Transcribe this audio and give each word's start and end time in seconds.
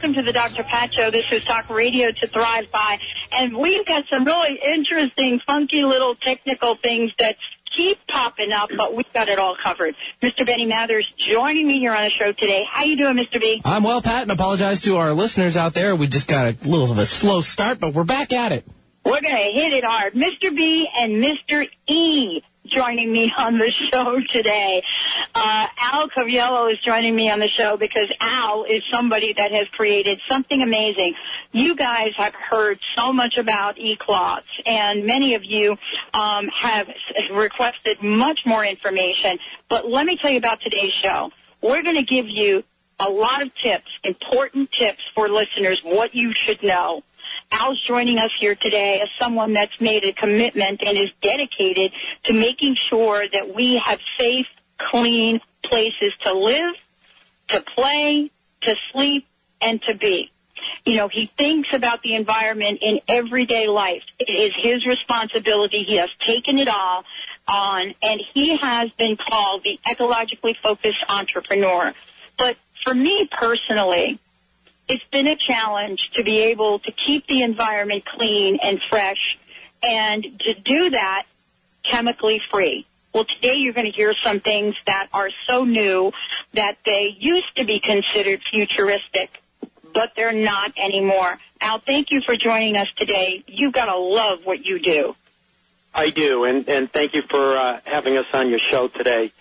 Welcome 0.00 0.14
to 0.14 0.22
the 0.22 0.32
Dr. 0.32 0.62
Pat 0.62 0.94
Show. 0.94 1.10
This 1.10 1.30
is 1.30 1.44
Talk 1.44 1.68
Radio 1.68 2.10
to 2.10 2.26
Thrive 2.26 2.72
By. 2.72 2.98
And 3.32 3.54
we've 3.54 3.84
got 3.84 4.06
some 4.08 4.24
really 4.24 4.58
interesting, 4.64 5.40
funky 5.46 5.84
little 5.84 6.14
technical 6.14 6.74
things 6.74 7.12
that 7.18 7.36
keep 7.70 7.98
popping 8.06 8.50
up, 8.50 8.70
but 8.74 8.94
we've 8.94 9.12
got 9.12 9.28
it 9.28 9.38
all 9.38 9.54
covered. 9.62 9.94
Mr. 10.22 10.46
Benny 10.46 10.64
Mathers 10.64 11.12
joining 11.18 11.66
me 11.66 11.80
here 11.80 11.92
on 11.92 12.02
the 12.02 12.08
show 12.08 12.32
today. 12.32 12.64
How 12.70 12.84
you 12.84 12.96
doing, 12.96 13.14
Mr. 13.14 13.38
B? 13.38 13.60
I'm 13.62 13.82
well, 13.82 14.00
Pat, 14.00 14.22
and 14.22 14.30
apologize 14.30 14.80
to 14.82 14.96
our 14.96 15.12
listeners 15.12 15.58
out 15.58 15.74
there. 15.74 15.94
We 15.94 16.06
just 16.06 16.28
got 16.28 16.46
a 16.46 16.56
little 16.66 16.90
of 16.90 16.96
a 16.96 17.04
slow 17.04 17.42
start, 17.42 17.78
but 17.78 17.92
we're 17.92 18.04
back 18.04 18.32
at 18.32 18.52
it. 18.52 18.64
We're 19.04 19.20
going 19.20 19.36
to 19.36 19.52
hit 19.52 19.74
it 19.74 19.84
hard. 19.84 20.14
Mr. 20.14 20.56
B 20.56 20.88
and 20.96 21.22
Mr. 21.22 21.68
E 21.86 22.40
joining 22.70 23.12
me 23.12 23.32
on 23.36 23.58
the 23.58 23.70
show 23.70 24.20
today. 24.30 24.82
Uh, 25.34 25.66
Al 25.78 26.08
Coviello 26.08 26.72
is 26.72 26.78
joining 26.78 27.14
me 27.14 27.30
on 27.30 27.38
the 27.38 27.48
show 27.48 27.76
because 27.76 28.08
Al 28.20 28.64
is 28.64 28.82
somebody 28.90 29.32
that 29.34 29.50
has 29.52 29.68
created 29.68 30.20
something 30.28 30.62
amazing. 30.62 31.14
You 31.52 31.74
guys 31.74 32.12
have 32.16 32.34
heard 32.34 32.78
so 32.96 33.12
much 33.12 33.36
about 33.36 33.76
eCloths, 33.76 34.44
and 34.64 35.04
many 35.04 35.34
of 35.34 35.44
you 35.44 35.76
um, 36.14 36.48
have 36.48 36.88
requested 37.32 38.02
much 38.02 38.46
more 38.46 38.64
information. 38.64 39.38
But 39.68 39.88
let 39.88 40.06
me 40.06 40.16
tell 40.16 40.30
you 40.30 40.38
about 40.38 40.60
today's 40.60 40.92
show. 40.92 41.32
We're 41.60 41.82
going 41.82 41.96
to 41.96 42.04
give 42.04 42.28
you 42.28 42.64
a 43.00 43.10
lot 43.10 43.42
of 43.42 43.54
tips, 43.54 43.98
important 44.04 44.70
tips 44.70 45.02
for 45.14 45.28
listeners, 45.28 45.80
what 45.82 46.14
you 46.14 46.32
should 46.34 46.62
know. 46.62 47.02
Al's 47.52 47.82
joining 47.82 48.18
us 48.18 48.32
here 48.38 48.54
today 48.54 49.00
as 49.02 49.08
someone 49.18 49.52
that's 49.52 49.80
made 49.80 50.04
a 50.04 50.12
commitment 50.12 50.82
and 50.84 50.96
is 50.96 51.10
dedicated 51.20 51.92
to 52.24 52.32
making 52.32 52.74
sure 52.74 53.26
that 53.28 53.54
we 53.54 53.78
have 53.84 53.98
safe, 54.18 54.46
clean 54.78 55.40
places 55.62 56.12
to 56.22 56.32
live, 56.32 56.74
to 57.48 57.60
play, 57.60 58.30
to 58.62 58.76
sleep, 58.92 59.26
and 59.60 59.82
to 59.82 59.94
be. 59.94 60.30
You 60.84 60.96
know, 60.96 61.08
he 61.08 61.30
thinks 61.36 61.72
about 61.72 62.02
the 62.02 62.14
environment 62.14 62.78
in 62.80 63.00
everyday 63.08 63.66
life. 63.66 64.02
It 64.18 64.30
is 64.30 64.54
his 64.56 64.86
responsibility. 64.86 65.82
He 65.82 65.96
has 65.96 66.10
taken 66.20 66.58
it 66.58 66.68
all 66.68 67.04
on, 67.48 67.94
and 68.02 68.20
he 68.32 68.56
has 68.56 68.90
been 68.92 69.16
called 69.16 69.64
the 69.64 69.78
ecologically 69.86 70.56
focused 70.56 71.04
entrepreneur. 71.08 71.92
But 72.38 72.56
for 72.82 72.94
me 72.94 73.28
personally, 73.30 74.18
it's 74.90 75.04
been 75.12 75.28
a 75.28 75.36
challenge 75.36 76.10
to 76.14 76.24
be 76.24 76.40
able 76.40 76.80
to 76.80 76.90
keep 76.90 77.24
the 77.28 77.42
environment 77.42 78.04
clean 78.04 78.58
and 78.60 78.82
fresh 78.82 79.38
and 79.84 80.24
to 80.40 80.54
do 80.54 80.90
that 80.90 81.26
chemically 81.84 82.42
free. 82.50 82.84
Well, 83.14 83.24
today 83.24 83.54
you're 83.54 83.72
going 83.72 83.90
to 83.90 83.96
hear 83.96 84.14
some 84.14 84.40
things 84.40 84.74
that 84.86 85.08
are 85.12 85.30
so 85.46 85.64
new 85.64 86.12
that 86.54 86.78
they 86.84 87.16
used 87.18 87.56
to 87.56 87.64
be 87.64 87.78
considered 87.78 88.40
futuristic, 88.42 89.30
but 89.92 90.12
they're 90.16 90.32
not 90.32 90.72
anymore. 90.76 91.38
Al, 91.60 91.78
thank 91.78 92.10
you 92.10 92.20
for 92.20 92.34
joining 92.34 92.76
us 92.76 92.88
today. 92.96 93.44
You've 93.46 93.72
got 93.72 93.86
to 93.86 93.96
love 93.96 94.44
what 94.44 94.66
you 94.66 94.80
do. 94.80 95.14
I 95.94 96.10
do, 96.10 96.44
and, 96.44 96.68
and 96.68 96.90
thank 96.90 97.14
you 97.14 97.22
for 97.22 97.56
uh, 97.56 97.80
having 97.84 98.16
us 98.16 98.26
on 98.32 98.50
your 98.50 98.58
show 98.58 98.88
today. 98.88 99.32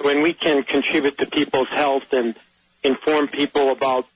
When 0.00 0.22
we 0.22 0.32
can 0.32 0.64
contribute 0.64 1.18
to 1.18 1.26
people's 1.26 1.68
health 1.68 2.12
and 2.12 2.34
inform 2.82 3.28
people 3.28 3.70
about 3.70 4.06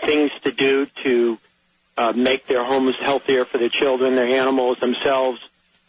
things 0.00 0.30
to 0.44 0.52
do 0.52 0.86
to 1.02 1.38
uh, 1.96 2.12
make 2.14 2.46
their 2.46 2.64
homes 2.64 2.96
healthier 3.00 3.44
for 3.44 3.58
their 3.58 3.68
children, 3.68 4.14
their 4.14 4.26
animals, 4.26 4.78
themselves, 4.78 5.40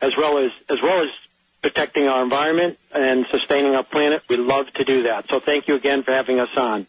as 0.01 0.15
well 0.17 0.37
as 0.37 0.51
as 0.69 0.81
well 0.81 1.03
as 1.03 1.09
protecting 1.61 2.07
our 2.07 2.23
environment 2.23 2.77
and 2.93 3.25
sustaining 3.31 3.75
our 3.75 3.83
planet, 3.83 4.23
we 4.29 4.37
love 4.37 4.71
to 4.73 4.85
do 4.85 5.03
that. 5.03 5.27
So 5.29 5.39
thank 5.39 5.67
you 5.67 5.75
again 5.75 6.03
for 6.03 6.11
having 6.11 6.39
us 6.39 6.55
on. 6.57 6.87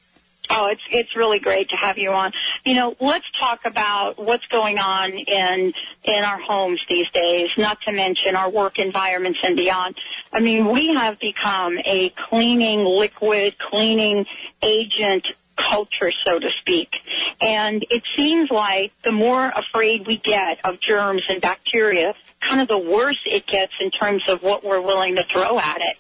Oh, 0.52 0.66
it's 0.66 0.82
it's 0.90 1.14
really 1.14 1.38
great 1.38 1.68
to 1.68 1.76
have 1.76 1.96
you 1.96 2.10
on. 2.10 2.32
You 2.64 2.74
know, 2.74 2.96
let's 2.98 3.30
talk 3.38 3.60
about 3.64 4.18
what's 4.18 4.46
going 4.46 4.78
on 4.78 5.12
in 5.12 5.72
in 6.02 6.24
our 6.24 6.40
homes 6.40 6.84
these 6.88 7.08
days. 7.10 7.50
Not 7.56 7.80
to 7.82 7.92
mention 7.92 8.34
our 8.34 8.50
work 8.50 8.80
environments 8.80 9.38
and 9.44 9.56
beyond. 9.56 9.96
I 10.32 10.40
mean, 10.40 10.68
we 10.68 10.94
have 10.94 11.20
become 11.20 11.78
a 11.78 12.12
cleaning 12.28 12.84
liquid, 12.84 13.58
cleaning 13.58 14.26
agent 14.60 15.26
culture, 15.68 16.10
so 16.10 16.38
to 16.38 16.50
speak. 16.50 16.96
And 17.40 17.84
it 17.90 18.02
seems 18.16 18.50
like 18.50 18.92
the 19.04 19.12
more 19.12 19.52
afraid 19.54 20.06
we 20.06 20.18
get 20.18 20.58
of 20.64 20.80
germs 20.80 21.22
and 21.28 21.40
bacteria, 21.40 22.14
kind 22.40 22.60
of 22.60 22.68
the 22.68 22.78
worse 22.78 23.20
it 23.26 23.46
gets 23.46 23.72
in 23.80 23.90
terms 23.90 24.28
of 24.28 24.42
what 24.42 24.64
we're 24.64 24.80
willing 24.80 25.16
to 25.16 25.24
throw 25.24 25.58
at 25.58 25.80
it. 25.80 25.96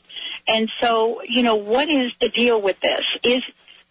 And 0.48 0.70
so, 0.80 1.22
you 1.22 1.42
know, 1.42 1.56
what 1.56 1.88
is 1.88 2.12
the 2.20 2.28
deal 2.28 2.60
with 2.60 2.80
this? 2.80 3.06
Is 3.22 3.42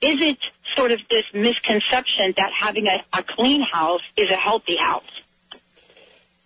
is 0.02 0.22
it 0.22 0.38
sort 0.76 0.92
of 0.92 1.00
this 1.10 1.26
misconception 1.34 2.34
that 2.38 2.54
having 2.54 2.88
a, 2.88 3.04
a 3.12 3.24
clean 3.24 3.62
house 3.62 4.02
is 4.16 4.30
a 4.32 4.36
healthy 4.36 4.78
house? 4.78 5.04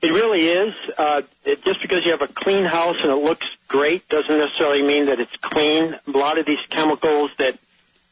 It 0.01 0.12
really 0.12 0.47
is. 0.47 0.73
Uh, 0.97 1.22
it, 1.45 1.63
just 1.63 1.81
because 1.81 2.03
you 2.03 2.12
have 2.12 2.22
a 2.22 2.28
clean 2.28 2.66
house 2.66 2.97
and 3.01 3.12
it 3.12 3.23
looks 3.23 3.47
great 3.67 4.07
doesn't 4.09 4.38
necessarily 4.38 4.81
mean 4.81 5.06
that 5.06 5.19
it's 5.19 5.35
clean. 5.38 5.97
A 6.07 6.12
lot 6.12 6.38
of 6.38 6.45
these 6.45 6.59
chemicals 6.69 7.31
that 7.38 7.57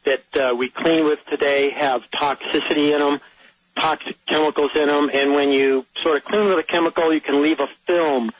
that 0.04 0.36
uh, 0.36 0.54
we 0.54 0.68
clean 0.68 1.04
with 1.04 1.24
today 1.26 1.70
have 1.70 2.10
toxicity 2.10 2.92
in 2.92 2.98
them, 2.98 3.20
toxic 3.76 4.16
chemicals 4.26 4.74
in 4.74 4.86
them, 4.86 5.10
and 5.12 5.34
when 5.34 5.50
you 5.50 5.86
sort 6.02 6.16
of 6.16 6.24
clean 6.24 6.48
with 6.48 6.58
a 6.58 6.62
chemical, 6.62 7.12
you 7.12 7.20
can 7.20 7.42
leave 7.42 7.60
a 7.60 7.68
film 7.86 8.30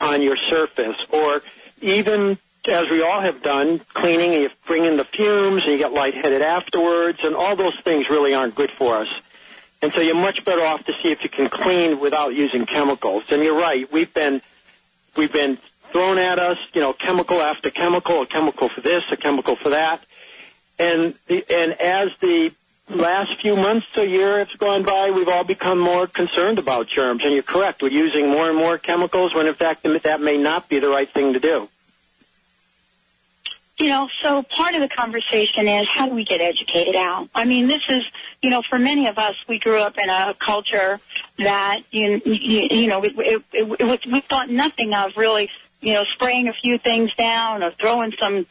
on 0.00 0.22
your 0.22 0.36
surface, 0.36 0.96
or 1.10 1.42
even 1.80 2.38
as 2.66 2.88
we 2.90 3.02
all 3.02 3.20
have 3.20 3.42
done, 3.42 3.80
cleaning, 3.92 4.32
and 4.32 4.42
you 4.44 4.50
bring 4.66 4.84
in 4.84 4.96
the 4.96 5.04
fumes, 5.04 5.62
and 5.64 5.72
you 5.72 5.78
get 5.78 5.92
lightheaded 5.92 6.42
afterwards, 6.42 7.20
and 7.22 7.34
all 7.34 7.56
those 7.56 7.78
things 7.80 8.08
really 8.08 8.34
aren't 8.34 8.54
good 8.54 8.70
for 8.70 8.96
us. 8.96 9.08
And 9.82 9.92
so 9.92 10.00
you're 10.00 10.14
much 10.14 10.44
better 10.46 10.62
off 10.62 10.84
to 10.86 10.94
see 11.02 11.12
if 11.12 11.22
you 11.22 11.28
can 11.28 11.50
clean 11.50 12.00
without 12.00 12.34
using 12.34 12.64
chemicals. 12.64 13.24
And 13.30 13.42
you're 13.42 13.58
right, 13.58 13.90
we've 13.92 14.12
been 14.14 14.40
we've 15.14 15.32
been 15.32 15.58
thrown 15.92 16.18
at 16.18 16.38
us, 16.38 16.58
you 16.72 16.80
know, 16.80 16.92
chemical 16.94 17.40
after 17.40 17.70
chemical, 17.70 18.22
a 18.22 18.26
chemical 18.26 18.68
for 18.68 18.80
this, 18.80 19.04
a 19.12 19.16
chemical 19.16 19.56
for 19.56 19.70
that. 19.70 20.02
And 20.78 21.14
the, 21.26 21.44
and 21.48 21.72
as 21.80 22.10
the 22.20 22.52
last 22.88 23.40
few 23.40 23.56
months 23.56 23.86
to 23.94 24.06
year 24.06 24.44
has 24.44 24.48
gone 24.58 24.82
by, 24.82 25.10
we've 25.10 25.28
all 25.28 25.44
become 25.44 25.78
more 25.78 26.06
concerned 26.06 26.58
about 26.58 26.88
germs. 26.88 27.24
And 27.24 27.32
you're 27.32 27.42
correct, 27.42 27.82
we're 27.82 27.88
using 27.88 28.28
more 28.28 28.48
and 28.48 28.56
more 28.56 28.78
chemicals 28.78 29.34
when 29.34 29.46
in 29.46 29.54
fact 29.54 29.84
that 29.84 30.20
may 30.20 30.36
not 30.36 30.68
be 30.68 30.78
the 30.78 30.88
right 30.88 31.08
thing 31.08 31.32
to 31.32 31.40
do. 31.40 31.68
You 33.76 33.88
know, 33.88 34.08
so 34.22 34.42
part 34.44 34.74
of 34.74 34.80
the 34.82 34.88
conversation 34.88 35.66
is 35.66 35.88
how 35.88 36.06
do 36.08 36.14
we 36.14 36.24
get 36.24 36.40
educated 36.40 36.94
out? 36.94 37.28
I 37.34 37.44
mean, 37.44 37.66
this 37.66 37.82
is, 37.88 38.04
you 38.40 38.50
know, 38.50 38.62
for 38.62 38.78
many 38.78 39.08
of 39.08 39.18
us, 39.18 39.34
we 39.48 39.58
grew 39.58 39.80
up 39.80 39.98
in 39.98 40.08
a 40.08 40.32
culture 40.38 41.00
that, 41.38 41.80
you, 41.90 42.22
you, 42.24 42.68
you 42.70 42.86
know, 42.86 43.02
it, 43.02 43.14
it, 43.18 43.42
it 43.52 44.06
we 44.06 44.20
thought 44.20 44.48
nothing 44.48 44.94
of 44.94 45.16
really, 45.16 45.50
you 45.80 45.94
know, 45.94 46.04
spraying 46.04 46.46
a 46.46 46.52
few 46.52 46.78
things 46.78 47.12
down 47.14 47.64
or 47.64 47.72
throwing 47.72 48.12
some, 48.12 48.46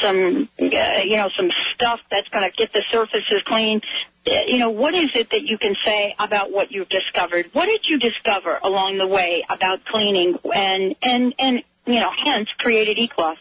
some, 0.00 0.48
uh, 0.60 1.00
you 1.04 1.16
know, 1.16 1.28
some 1.36 1.50
stuff 1.74 2.00
that's 2.10 2.28
going 2.28 2.48
to 2.48 2.54
get 2.54 2.72
the 2.72 2.84
surfaces 2.90 3.42
clean. 3.44 3.80
Uh, 4.26 4.42
You 4.46 4.58
know, 4.58 4.70
what 4.70 4.94
is 4.94 5.10
it 5.14 5.30
that 5.30 5.44
you 5.44 5.58
can 5.58 5.74
say 5.84 6.14
about 6.18 6.50
what 6.52 6.72
you've 6.72 6.88
discovered? 6.88 7.50
What 7.52 7.66
did 7.66 7.88
you 7.88 7.98
discover 7.98 8.58
along 8.62 8.98
the 8.98 9.06
way 9.06 9.44
about 9.48 9.84
cleaning 9.84 10.38
and, 10.54 10.94
and, 11.02 11.34
and 11.38 11.62
you 11.88 12.00
know, 12.00 12.12
hence 12.14 12.52
created 12.52 12.98
E-Cloth. 12.98 13.38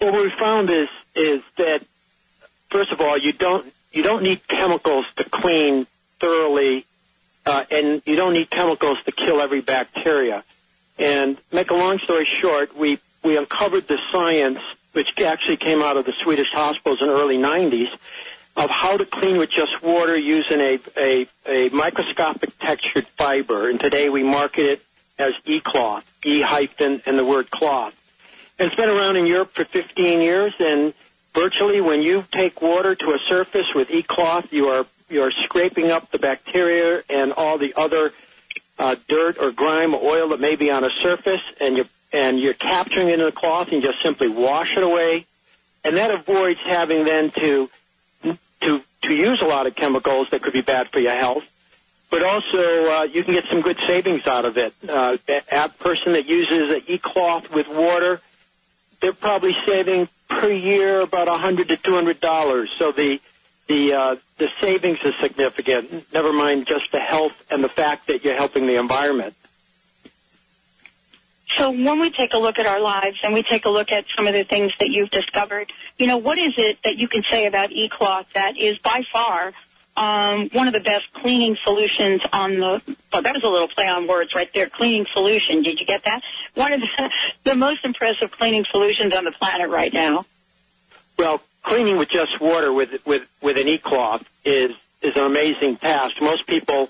Well, 0.00 0.12
what 0.12 0.24
we 0.24 0.32
found 0.36 0.68
is 0.68 0.88
is 1.14 1.42
that 1.56 1.82
first 2.70 2.90
of 2.90 3.00
all, 3.00 3.16
you 3.16 3.32
don't 3.32 3.72
you 3.92 4.02
don't 4.02 4.24
need 4.24 4.46
chemicals 4.48 5.06
to 5.16 5.24
clean 5.24 5.86
thoroughly, 6.18 6.84
uh, 7.46 7.64
and 7.70 8.02
you 8.04 8.16
don't 8.16 8.32
need 8.32 8.50
chemicals 8.50 8.98
to 9.04 9.12
kill 9.12 9.40
every 9.40 9.60
bacteria. 9.60 10.42
And 10.98 11.38
make 11.52 11.70
a 11.70 11.74
long 11.74 12.00
story 12.00 12.24
short, 12.24 12.76
we 12.76 12.98
we 13.22 13.36
uncovered 13.36 13.86
the 13.86 13.98
science, 14.10 14.58
which 14.92 15.18
actually 15.20 15.56
came 15.56 15.82
out 15.82 15.96
of 15.96 16.04
the 16.04 16.12
Swedish 16.12 16.52
hospitals 16.52 17.00
in 17.00 17.08
the 17.08 17.14
early 17.14 17.38
90s, 17.38 17.88
of 18.56 18.70
how 18.70 18.96
to 18.96 19.06
clean 19.06 19.38
with 19.38 19.50
just 19.50 19.82
water 19.82 20.16
using 20.16 20.60
a, 20.60 20.78
a, 20.96 21.26
a 21.46 21.68
microscopic 21.70 22.58
textured 22.58 23.06
fiber. 23.08 23.70
And 23.70 23.80
today 23.80 24.08
we 24.08 24.22
market 24.22 24.64
it 24.64 24.82
as 25.18 25.32
E-cloth, 25.44 26.04
E 26.24 26.42
hyphen 26.42 27.02
and 27.06 27.18
the 27.18 27.24
word 27.24 27.50
cloth. 27.50 27.94
And 28.58 28.66
it's 28.66 28.76
been 28.76 28.90
around 28.90 29.16
in 29.16 29.26
Europe 29.26 29.52
for 29.54 29.64
15 29.64 30.20
years, 30.20 30.54
and 30.60 30.92
virtually 31.34 31.80
when 31.80 32.02
you 32.02 32.24
take 32.30 32.60
water 32.60 32.94
to 32.94 33.12
a 33.12 33.18
surface 33.18 33.72
with 33.74 33.90
E-cloth, 33.90 34.52
you 34.52 34.68
are 34.68 34.86
you 35.08 35.22
are 35.22 35.30
scraping 35.30 35.90
up 35.90 36.10
the 36.10 36.18
bacteria 36.18 37.02
and 37.10 37.32
all 37.32 37.58
the 37.58 37.74
other 37.74 38.12
uh, 38.78 38.96
dirt 39.08 39.36
or 39.38 39.52
grime 39.52 39.94
or 39.94 40.02
oil 40.02 40.28
that 40.30 40.40
may 40.40 40.56
be 40.56 40.70
on 40.70 40.84
a 40.84 40.90
surface, 41.02 41.42
and 41.60 41.76
you 41.76 41.86
and 42.12 42.38
you're 42.38 42.54
capturing 42.54 43.08
it 43.08 43.18
in 43.18 43.24
the 43.24 43.32
cloth, 43.32 43.68
and 43.72 43.82
just 43.82 44.00
simply 44.02 44.28
wash 44.28 44.76
it 44.76 44.82
away, 44.82 45.26
and 45.84 45.96
that 45.96 46.10
avoids 46.10 46.60
having 46.60 47.04
then 47.04 47.30
to 47.32 47.68
to 48.60 48.82
to 49.02 49.14
use 49.14 49.42
a 49.42 49.46
lot 49.46 49.66
of 49.66 49.74
chemicals 49.74 50.28
that 50.30 50.42
could 50.42 50.52
be 50.52 50.62
bad 50.62 50.88
for 50.90 51.00
your 51.00 51.14
health. 51.14 51.44
But 52.10 52.22
also, 52.22 52.90
uh, 52.90 53.02
you 53.04 53.24
can 53.24 53.32
get 53.32 53.46
some 53.46 53.62
good 53.62 53.78
savings 53.86 54.26
out 54.26 54.44
of 54.44 54.58
it. 54.58 54.74
Uh, 54.86 55.16
a 55.50 55.68
person 55.70 56.12
that 56.12 56.26
uses 56.26 56.70
an 56.70 56.82
e-cloth 56.86 57.50
with 57.50 57.66
water, 57.68 58.20
they're 59.00 59.14
probably 59.14 59.56
saving 59.64 60.08
per 60.28 60.50
year 60.50 61.00
about 61.00 61.28
a 61.28 61.38
hundred 61.38 61.68
to 61.68 61.76
two 61.78 61.94
hundred 61.94 62.20
dollars. 62.20 62.70
So 62.78 62.92
the 62.92 63.20
the 63.66 63.94
uh, 63.94 64.16
the 64.38 64.50
savings 64.60 64.98
is 65.04 65.14
significant. 65.20 66.12
Never 66.12 66.32
mind 66.32 66.66
just 66.66 66.92
the 66.92 67.00
health 67.00 67.32
and 67.50 67.64
the 67.64 67.70
fact 67.70 68.08
that 68.08 68.24
you're 68.24 68.36
helping 68.36 68.66
the 68.66 68.78
environment. 68.78 69.34
So 71.56 71.70
when 71.70 72.00
we 72.00 72.10
take 72.10 72.32
a 72.32 72.38
look 72.38 72.58
at 72.58 72.66
our 72.66 72.80
lives 72.80 73.20
and 73.22 73.34
we 73.34 73.42
take 73.42 73.64
a 73.66 73.70
look 73.70 73.92
at 73.92 74.06
some 74.16 74.26
of 74.26 74.34
the 74.34 74.44
things 74.44 74.72
that 74.78 74.88
you've 74.88 75.10
discovered, 75.10 75.72
you 75.98 76.06
know, 76.06 76.16
what 76.16 76.38
is 76.38 76.54
it 76.56 76.78
that 76.84 76.96
you 76.96 77.08
can 77.08 77.22
say 77.22 77.46
about 77.46 77.70
eCloth 77.70 78.26
that 78.34 78.56
is 78.56 78.78
by 78.78 79.02
far 79.12 79.52
um, 79.96 80.48
one 80.50 80.68
of 80.68 80.72
the 80.72 80.80
best 80.80 81.12
cleaning 81.12 81.56
solutions 81.64 82.22
on 82.32 82.54
the, 82.54 82.96
well, 83.12 83.22
that 83.22 83.34
was 83.34 83.42
a 83.42 83.48
little 83.48 83.68
play 83.68 83.88
on 83.88 84.06
words 84.06 84.34
right 84.34 84.52
there, 84.54 84.68
cleaning 84.68 85.06
solution. 85.12 85.62
Did 85.62 85.80
you 85.80 85.86
get 85.86 86.04
that? 86.04 86.22
One 86.54 86.72
of 86.72 86.80
the, 86.80 87.10
the 87.44 87.54
most 87.54 87.84
impressive 87.84 88.30
cleaning 88.30 88.64
solutions 88.64 89.14
on 89.14 89.24
the 89.24 89.32
planet 89.32 89.68
right 89.68 89.92
now. 89.92 90.24
Well, 91.18 91.42
cleaning 91.62 91.98
with 91.98 92.08
just 92.08 92.40
water 92.40 92.72
with, 92.72 93.04
with, 93.04 93.28
with 93.42 93.58
an 93.58 93.68
e-cloth 93.68 94.26
is, 94.44 94.70
is 95.02 95.14
an 95.16 95.24
amazing 95.24 95.76
task. 95.76 96.20
Most 96.22 96.46
people 96.46 96.88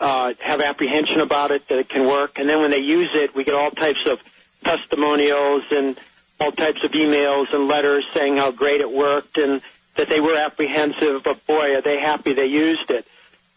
uh, 0.00 0.34
have 0.40 0.60
apprehension 0.60 1.20
about 1.20 1.50
it 1.50 1.68
that 1.68 1.78
it 1.78 1.88
can 1.88 2.06
work, 2.06 2.38
and 2.38 2.48
then 2.48 2.60
when 2.60 2.70
they 2.70 2.80
use 2.80 3.10
it, 3.14 3.34
we 3.34 3.44
get 3.44 3.54
all 3.54 3.70
types 3.70 4.06
of 4.06 4.18
testimonials 4.64 5.64
and 5.70 5.98
all 6.40 6.52
types 6.52 6.82
of 6.84 6.92
emails 6.92 7.52
and 7.52 7.68
letters 7.68 8.04
saying 8.14 8.36
how 8.36 8.50
great 8.50 8.80
it 8.80 8.90
worked 8.90 9.36
and 9.36 9.60
that 9.96 10.08
they 10.08 10.20
were 10.20 10.36
apprehensive, 10.36 11.22
but 11.22 11.46
boy, 11.46 11.76
are 11.76 11.82
they 11.82 12.00
happy 12.00 12.32
they 12.32 12.46
used 12.46 12.90
it. 12.90 13.06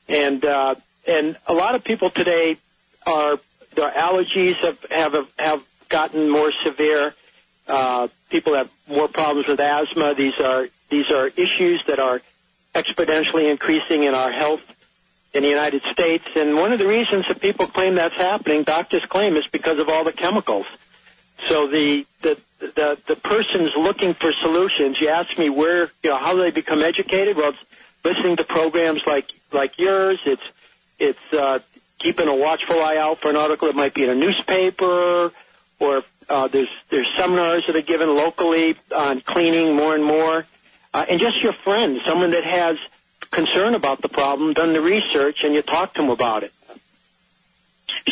And 0.10 0.44
uh, 0.44 0.76
and 1.08 1.38
a 1.48 1.54
lot 1.54 1.76
of 1.76 1.84
people 1.84 2.10
today 2.10 2.58
are 3.06 3.40
their 3.76 3.92
allergies 3.92 4.56
have 4.56 4.78
have 4.92 5.28
have 5.40 5.64
gotten 5.88 6.30
more 6.30 6.52
severe. 6.64 7.14
Uh, 7.68 8.10
people 8.30 8.56
have 8.56 8.70
more 8.88 9.08
problems 9.08 9.48
with 9.48 9.60
asthma. 9.60 10.14
These 10.16 10.40
are 10.40 10.68
these 10.90 11.10
are 11.12 11.28
issues 11.28 11.82
that 11.88 12.00
are 12.00 12.22
exponentially 12.76 13.50
increasing 13.50 14.04
in 14.04 14.14
our 14.14 14.32
health 14.32 14.62
in 15.34 15.44
the 15.44 15.50
United 15.50 15.82
States. 15.92 16.26
And 16.36 16.56
one 16.56 16.72
of 16.72 16.80
the 16.80 16.88
reasons 16.88 17.28
that 17.28 17.42
people 17.42 17.68
claim 17.68 17.96
that's 17.96 18.16
happening, 18.16 18.64
doctors 18.64 19.06
claim, 19.06 19.36
is 19.36 19.46
because 19.52 19.80
of 19.80 19.90
all 19.90 20.04
the 20.04 20.14
chemicals. 20.14 20.68
So 21.48 21.68
the 21.68 22.06
the 22.22 22.38
the, 22.60 22.98
the 23.08 23.16
person's 23.16 23.72
looking 23.76 24.14
for 24.14 24.32
solutions. 24.32 25.02
You 25.02 25.10
ask 25.10 25.38
me 25.38 25.50
where, 25.50 25.92
you 26.02 26.12
know, 26.12 26.18
how 26.18 26.34
do 26.34 26.42
they 26.42 26.52
become 26.52 26.82
educated? 26.82 27.36
Well, 27.36 27.50
it's 27.50 27.60
listening 28.04 28.38
to 28.38 28.44
programs 28.44 29.02
like 29.06 29.30
like 29.52 29.78
yours. 29.78 30.20
It's 30.26 30.44
it's 31.00 31.34
uh, 31.34 31.60
keeping 32.00 32.28
a 32.28 32.36
watchful 32.36 32.82
eye 32.82 32.98
out 32.98 33.20
for 33.20 33.30
an 33.30 33.36
article 33.36 33.68
that 33.68 33.76
might 33.76 33.94
be 33.94 34.04
in 34.04 34.10
a 34.10 34.16
newspaper, 34.16 35.32
or 35.80 36.04
uh, 36.30 36.48
there's 36.48 36.70
there's 36.90 37.12
seminars 37.16 37.66
that 37.68 37.76
are 37.76 37.82
given 37.82 38.16
locally 38.16 38.76
on 38.96 39.20
cleaning 39.22 39.76
more 39.76 39.96
and 39.96 40.04
more, 40.04 40.46
uh, 40.94 41.06
and 41.10 41.20
just 41.20 41.42
your 41.44 41.54
friend, 41.54 42.02
someone 42.06 42.32
that 42.32 42.46
has 42.46 42.78
concern 43.34 43.76
about 43.76 44.02
the 44.02 44.10
problem, 44.10 44.54
done 44.54 44.74
the 44.74 44.82
research, 44.82 45.44
and 45.44 45.54
you 45.54 45.62
talk 45.62 45.94
to 45.96 46.02
them 46.02 46.10
about 46.10 46.44
it. 46.44 46.54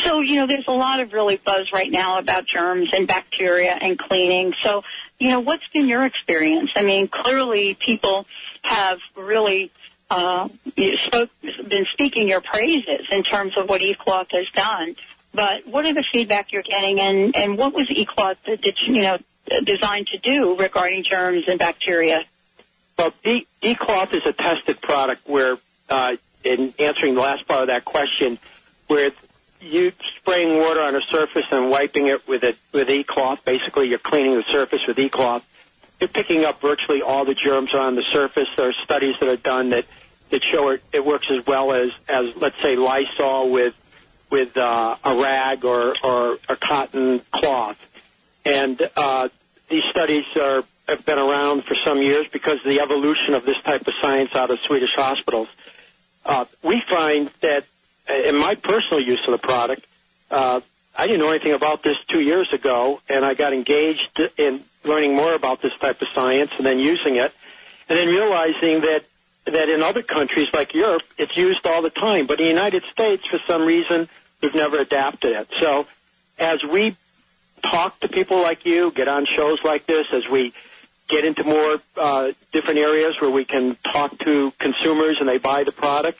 So, 0.03 0.21
you 0.21 0.35
know, 0.35 0.47
there's 0.47 0.67
a 0.67 0.73
lot 0.73 0.99
of 0.99 1.13
really 1.13 1.37
buzz 1.37 1.71
right 1.71 1.91
now 1.91 2.19
about 2.19 2.45
germs 2.45 2.89
and 2.93 3.07
bacteria 3.07 3.71
and 3.71 3.97
cleaning. 3.97 4.53
So, 4.61 4.83
you 5.19 5.29
know, 5.29 5.39
what's 5.39 5.67
been 5.69 5.87
your 5.87 6.05
experience? 6.05 6.71
I 6.75 6.83
mean, 6.83 7.07
clearly 7.07 7.75
people 7.75 8.25
have 8.63 8.99
really 9.15 9.71
uh, 10.09 10.49
spoke, 11.05 11.29
been 11.41 11.85
speaking 11.93 12.27
your 12.27 12.41
praises 12.41 13.07
in 13.11 13.23
terms 13.23 13.57
of 13.57 13.69
what 13.69 13.81
eCloth 13.81 14.31
has 14.31 14.49
done. 14.49 14.95
But 15.33 15.65
what 15.65 15.85
are 15.85 15.93
the 15.93 16.03
feedback 16.03 16.51
you're 16.51 16.61
getting, 16.61 16.99
and, 16.99 17.35
and 17.35 17.57
what 17.57 17.73
was 17.73 17.87
eCloth 17.87 18.35
you 18.85 19.01
know 19.01 19.17
designed 19.63 20.07
to 20.07 20.17
do 20.17 20.57
regarding 20.57 21.03
germs 21.03 21.45
and 21.47 21.57
bacteria? 21.57 22.25
Well, 22.97 23.13
e- 23.23 23.47
eCloth 23.61 24.13
is 24.13 24.25
a 24.25 24.33
tested 24.33 24.81
product 24.81 25.27
where, 25.27 25.57
uh, 25.89 26.17
in 26.43 26.73
answering 26.79 27.15
the 27.15 27.21
last 27.21 27.47
part 27.47 27.61
of 27.61 27.67
that 27.67 27.85
question, 27.85 28.37
where 28.87 29.11
you 29.61 29.91
spraying 30.17 30.59
water 30.59 30.81
on 30.81 30.95
a 30.95 31.01
surface 31.01 31.45
and 31.51 31.69
wiping 31.69 32.07
it 32.07 32.27
with 32.27 32.43
a 32.43 32.55
with 32.71 32.89
e-cloth. 32.89 33.43
Basically, 33.45 33.87
you're 33.87 33.99
cleaning 33.99 34.35
the 34.35 34.43
surface 34.43 34.81
with 34.87 34.97
e-cloth. 34.99 35.45
You're 35.99 36.07
picking 36.07 36.45
up 36.45 36.61
virtually 36.61 37.01
all 37.01 37.25
the 37.25 37.35
germs 37.35 37.75
on 37.75 37.95
the 37.95 38.01
surface. 38.01 38.47
There 38.57 38.69
are 38.69 38.73
studies 38.83 39.15
that 39.19 39.29
are 39.29 39.37
done 39.37 39.69
that 39.69 39.85
that 40.31 40.43
show 40.43 40.69
it, 40.69 40.81
it 40.91 41.05
works 41.05 41.27
as 41.29 41.45
well 41.45 41.73
as 41.73 41.91
as 42.07 42.35
let's 42.35 42.59
say 42.61 42.75
Lysol 42.75 43.51
with 43.51 43.75
with 44.29 44.57
uh, 44.57 44.95
a 45.03 45.15
rag 45.15 45.63
or 45.63 45.95
or 46.03 46.37
a 46.49 46.55
cotton 46.55 47.21
cloth. 47.31 47.77
And 48.43 48.81
uh, 48.95 49.29
these 49.69 49.83
studies 49.91 50.25
are 50.35 50.63
have 50.91 51.05
been 51.05 51.19
around 51.19 51.63
for 51.65 51.75
some 51.75 52.01
years 52.01 52.27
because 52.31 52.59
of 52.59 52.65
the 52.65 52.79
evolution 52.79 53.33
of 53.33 53.45
this 53.45 53.59
type 53.63 53.87
of 53.87 53.93
science 54.01 54.35
out 54.35 54.51
of 54.51 54.59
Swedish 54.59 54.93
hospitals. 54.93 55.47
Uh, 56.25 56.45
we 56.63 56.81
find 56.81 57.29
that 57.41 57.65
in 58.25 58.37
my 58.37 58.55
personal 58.55 59.01
use 59.01 59.25
of 59.27 59.31
the 59.31 59.37
product, 59.37 59.85
uh, 60.29 60.61
I 60.95 61.07
didn't 61.07 61.21
know 61.21 61.29
anything 61.29 61.53
about 61.53 61.83
this 61.83 61.97
two 62.07 62.21
years 62.21 62.51
ago, 62.53 63.01
and 63.09 63.25
I 63.25 63.33
got 63.33 63.53
engaged 63.53 64.21
in 64.37 64.63
learning 64.83 65.15
more 65.15 65.33
about 65.33 65.61
this 65.61 65.73
type 65.79 66.01
of 66.01 66.07
science 66.13 66.51
and 66.57 66.65
then 66.65 66.79
using 66.79 67.15
it, 67.15 67.33
and 67.89 67.97
then 67.97 68.07
realizing 68.07 68.81
that 68.81 69.05
that 69.45 69.69
in 69.69 69.81
other 69.81 70.03
countries 70.03 70.47
like 70.53 70.75
Europe, 70.75 71.01
it's 71.17 71.35
used 71.35 71.65
all 71.65 71.81
the 71.81 71.89
time, 71.89 72.27
but 72.27 72.39
in 72.39 72.45
the 72.45 72.51
United 72.51 72.83
States, 72.91 73.25
for 73.25 73.39
some 73.47 73.63
reason, 73.63 74.07
we've 74.41 74.53
never 74.53 74.77
adapted 74.77 75.31
it. 75.35 75.47
So, 75.59 75.87
as 76.37 76.63
we 76.63 76.95
talk 77.63 77.99
to 78.01 78.07
people 78.07 78.39
like 78.39 78.65
you, 78.65 78.91
get 78.91 79.07
on 79.07 79.25
shows 79.25 79.63
like 79.63 79.87
this, 79.87 80.05
as 80.13 80.27
we 80.29 80.53
get 81.11 81.25
into 81.25 81.43
more 81.43 81.79
uh, 81.97 82.31
different 82.51 82.79
areas 82.79 83.19
where 83.19 83.29
we 83.29 83.45
can 83.45 83.75
talk 83.93 84.17
to 84.19 84.51
consumers 84.57 85.19
and 85.19 85.27
they 85.27 85.37
buy 85.37 85.63
the 85.63 85.71
product, 85.71 86.19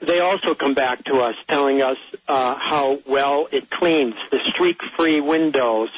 they 0.00 0.20
also 0.20 0.54
come 0.54 0.74
back 0.74 1.02
to 1.04 1.16
us 1.20 1.34
telling 1.48 1.82
us 1.82 1.98
uh, 2.28 2.54
how 2.54 3.00
well 3.06 3.48
it 3.50 3.68
cleans 3.70 4.14
the 4.30 4.38
streak-free 4.44 5.20
windows, 5.20 5.90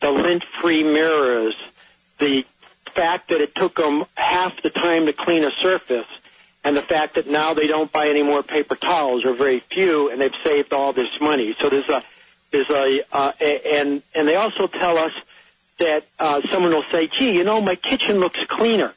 the 0.00 0.10
lint-free 0.10 0.82
mirrors, 0.82 1.54
the 2.18 2.44
fact 2.86 3.28
that 3.28 3.40
it 3.40 3.54
took 3.54 3.76
them 3.76 4.04
half 4.14 4.60
the 4.62 4.70
time 4.70 5.06
to 5.06 5.12
clean 5.12 5.44
a 5.44 5.50
surface, 5.52 6.06
and 6.64 6.76
the 6.76 6.82
fact 6.82 7.14
that 7.14 7.30
now 7.30 7.54
they 7.54 7.68
don't 7.68 7.90
buy 7.92 8.08
any 8.08 8.22
more 8.22 8.42
paper 8.42 8.74
towels 8.74 9.24
or 9.24 9.32
very 9.32 9.60
few, 9.60 10.10
and 10.10 10.20
they've 10.20 10.34
saved 10.44 10.72
all 10.72 10.92
this 10.92 11.20
money. 11.20 11.54
So 11.60 11.70
there's 11.70 11.88
a 11.88 12.02
there's 12.50 12.70
a, 12.70 13.02
uh, 13.12 13.32
and 13.40 14.02
and 14.14 14.26
they 14.26 14.36
also 14.36 14.66
tell 14.66 14.98
us 14.98 15.12
that 15.78 16.04
uh, 16.18 16.40
someone 16.50 16.72
will 16.72 16.84
say, 16.90 17.06
"Gee, 17.06 17.36
you 17.36 17.44
know, 17.44 17.60
my 17.60 17.74
kitchen 17.74 18.18
looks 18.18 18.42
cleaner." 18.44 18.94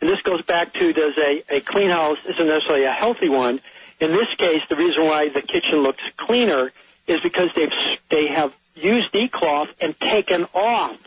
And 0.00 0.10
this 0.10 0.20
goes 0.22 0.42
back 0.42 0.72
to 0.74 0.92
does 0.92 1.16
a, 1.16 1.42
a 1.48 1.60
clean 1.60 1.90
house 1.90 2.18
isn't 2.28 2.46
necessarily 2.46 2.84
a 2.84 2.92
healthy 2.92 3.28
one 3.28 3.60
in 4.00 4.12
this 4.12 4.34
case, 4.36 4.62
the 4.68 4.76
reason 4.76 5.04
why 5.04 5.28
the 5.28 5.42
kitchen 5.42 5.80
looks 5.80 6.02
cleaner 6.16 6.72
is 7.06 7.20
because 7.20 7.50
they've 7.54 7.72
they 8.08 8.26
have 8.28 8.52
used 8.74 9.14
e-cloth 9.14 9.68
and 9.80 9.98
taken 10.00 10.46
off 10.52 10.98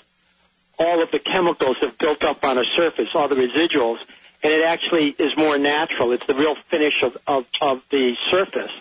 all 0.79 1.01
of 1.01 1.11
the 1.11 1.19
chemicals 1.19 1.77
that 1.81 1.97
built 1.97 2.23
up 2.23 2.43
on 2.43 2.57
a 2.57 2.63
surface, 2.63 3.09
all 3.13 3.27
the 3.27 3.35
residuals, 3.35 3.99
and 4.43 4.53
it 4.53 4.63
actually 4.63 5.09
is 5.09 5.35
more 5.35 5.57
natural. 5.57 6.11
It's 6.11 6.25
the 6.25 6.35
real 6.35 6.55
finish 6.55 7.03
of, 7.03 7.17
of, 7.27 7.45
of 7.59 7.83
the 7.89 8.15
surface. 8.29 8.71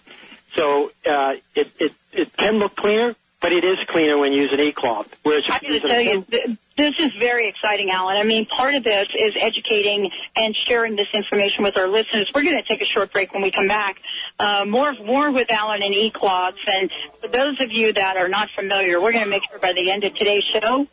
So 0.55 0.93
uh, 1.09 1.37
it, 1.55 1.71
it, 1.79 1.93
it 2.13 2.37
can 2.37 2.59
look 2.59 2.77
cleaner, 2.77 3.17
but 3.47 3.53
it 3.53 3.63
is 3.63 3.79
cleaner 3.87 4.19
when 4.19 4.33
using 4.33 4.59
e-cloth. 4.59 5.07
Whereas 5.23 5.45
if 5.45 5.51
got 5.51 5.61
to 5.61 5.79
tell 5.79 6.01
you, 6.01 6.25
th- 6.29 6.59
this 6.77 6.99
is 6.99 7.13
very 7.17 7.49
exciting, 7.49 7.93
Alan. 7.93 8.17
I 8.17 8.25
mean, 8.25 8.45
part 8.47 8.75
of 8.75 8.83
this 8.83 9.07
is 9.17 9.35
educating 9.37 10.11
and 10.35 10.53
sharing 10.57 10.97
this 10.97 11.07
information 11.15 11.63
with 11.63 11.77
our 11.77 11.87
listeners. 11.87 12.29
We're 12.35 12.43
going 12.43 12.61
to 12.61 12.67
take 12.67 12.83
a 12.83 12.85
short 12.85 13.13
break 13.13 13.33
when 13.33 13.45
we 13.45 13.53
come 13.53 13.69
back. 13.69 14.03
Uh, 14.41 14.65
more, 14.67 14.95
more 14.95 15.31
with 15.31 15.49
Alan 15.53 15.85
and 15.85 15.95
e-cloths. 15.95 16.59
And 16.67 16.91
for 17.21 17.29
those 17.29 17.61
of 17.61 17.71
you 17.71 17.93
that 17.93 18.17
are 18.17 18.27
not 18.27 18.51
familiar, 18.51 19.01
we're 19.01 19.13
going 19.13 19.23
to 19.23 19.31
make 19.31 19.45
sure 19.49 19.61
by 19.61 19.73
the 19.75 19.93
end 19.93 20.03
of 20.03 20.13
today's 20.15 20.43
show, 20.43 20.89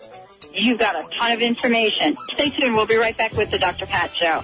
you've 0.53 0.77
got 0.77 0.95
a 0.95 1.07
ton 1.17 1.31
of 1.31 1.41
information. 1.41 2.15
Stay 2.33 2.51
tuned. 2.51 2.75
We'll 2.75 2.85
be 2.85 2.97
right 2.97 3.17
back 3.17 3.33
with 3.33 3.49
the 3.49 3.57
Dr. 3.57 3.87
Pat 3.87 4.11
Show. 4.13 4.43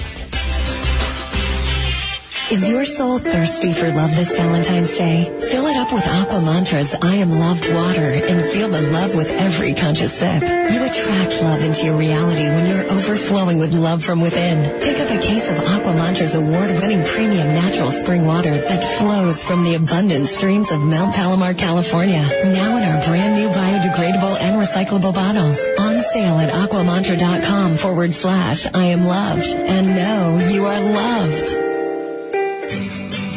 Is 2.51 2.67
your 2.67 2.83
soul 2.83 3.17
thirsty 3.17 3.71
for 3.71 3.89
love 3.93 4.13
this 4.17 4.35
Valentine's 4.35 4.97
Day? 4.97 5.23
Fill 5.39 5.67
it 5.67 5.77
up 5.77 5.93
with 5.93 6.05
Aqua 6.05 6.41
Mantra's 6.41 6.93
I 7.01 7.15
Am 7.15 7.39
Loved 7.39 7.73
water 7.73 8.01
and 8.01 8.43
feel 8.51 8.67
the 8.67 8.81
love 8.91 9.15
with 9.15 9.29
every 9.39 9.73
conscious 9.73 10.11
sip. 10.11 10.41
You 10.43 10.83
attract 10.83 11.41
love 11.43 11.63
into 11.63 11.85
your 11.85 11.95
reality 11.95 12.43
when 12.43 12.67
you're 12.67 12.91
overflowing 12.91 13.57
with 13.57 13.73
love 13.73 14.03
from 14.03 14.19
within. 14.19 14.81
Pick 14.81 14.99
up 14.99 15.09
a 15.09 15.21
case 15.21 15.49
of 15.49 15.59
Aqua 15.59 15.93
Mantra's 15.93 16.35
award-winning 16.35 17.05
premium 17.05 17.47
natural 17.55 17.89
spring 17.89 18.25
water 18.25 18.57
that 18.57 18.83
flows 18.99 19.41
from 19.41 19.63
the 19.63 19.75
abundant 19.75 20.27
streams 20.27 20.73
of 20.73 20.81
Mount 20.81 21.15
Palomar, 21.15 21.53
California. 21.53 22.21
Now 22.51 22.75
in 22.75 22.83
our 22.83 23.01
brand 23.05 23.35
new 23.35 23.47
biodegradable 23.47 24.41
and 24.41 24.61
recyclable 24.61 25.13
bottles. 25.13 25.57
On 25.79 26.03
sale 26.11 26.37
at 26.39 26.51
aquamantra.com 26.51 27.77
forward 27.77 28.13
slash 28.13 28.67
I 28.73 28.87
am 28.87 29.05
loved. 29.05 29.45
And 29.45 29.95
know 29.95 30.49
you 30.49 30.65
are 30.65 30.81
loved. 30.81 31.70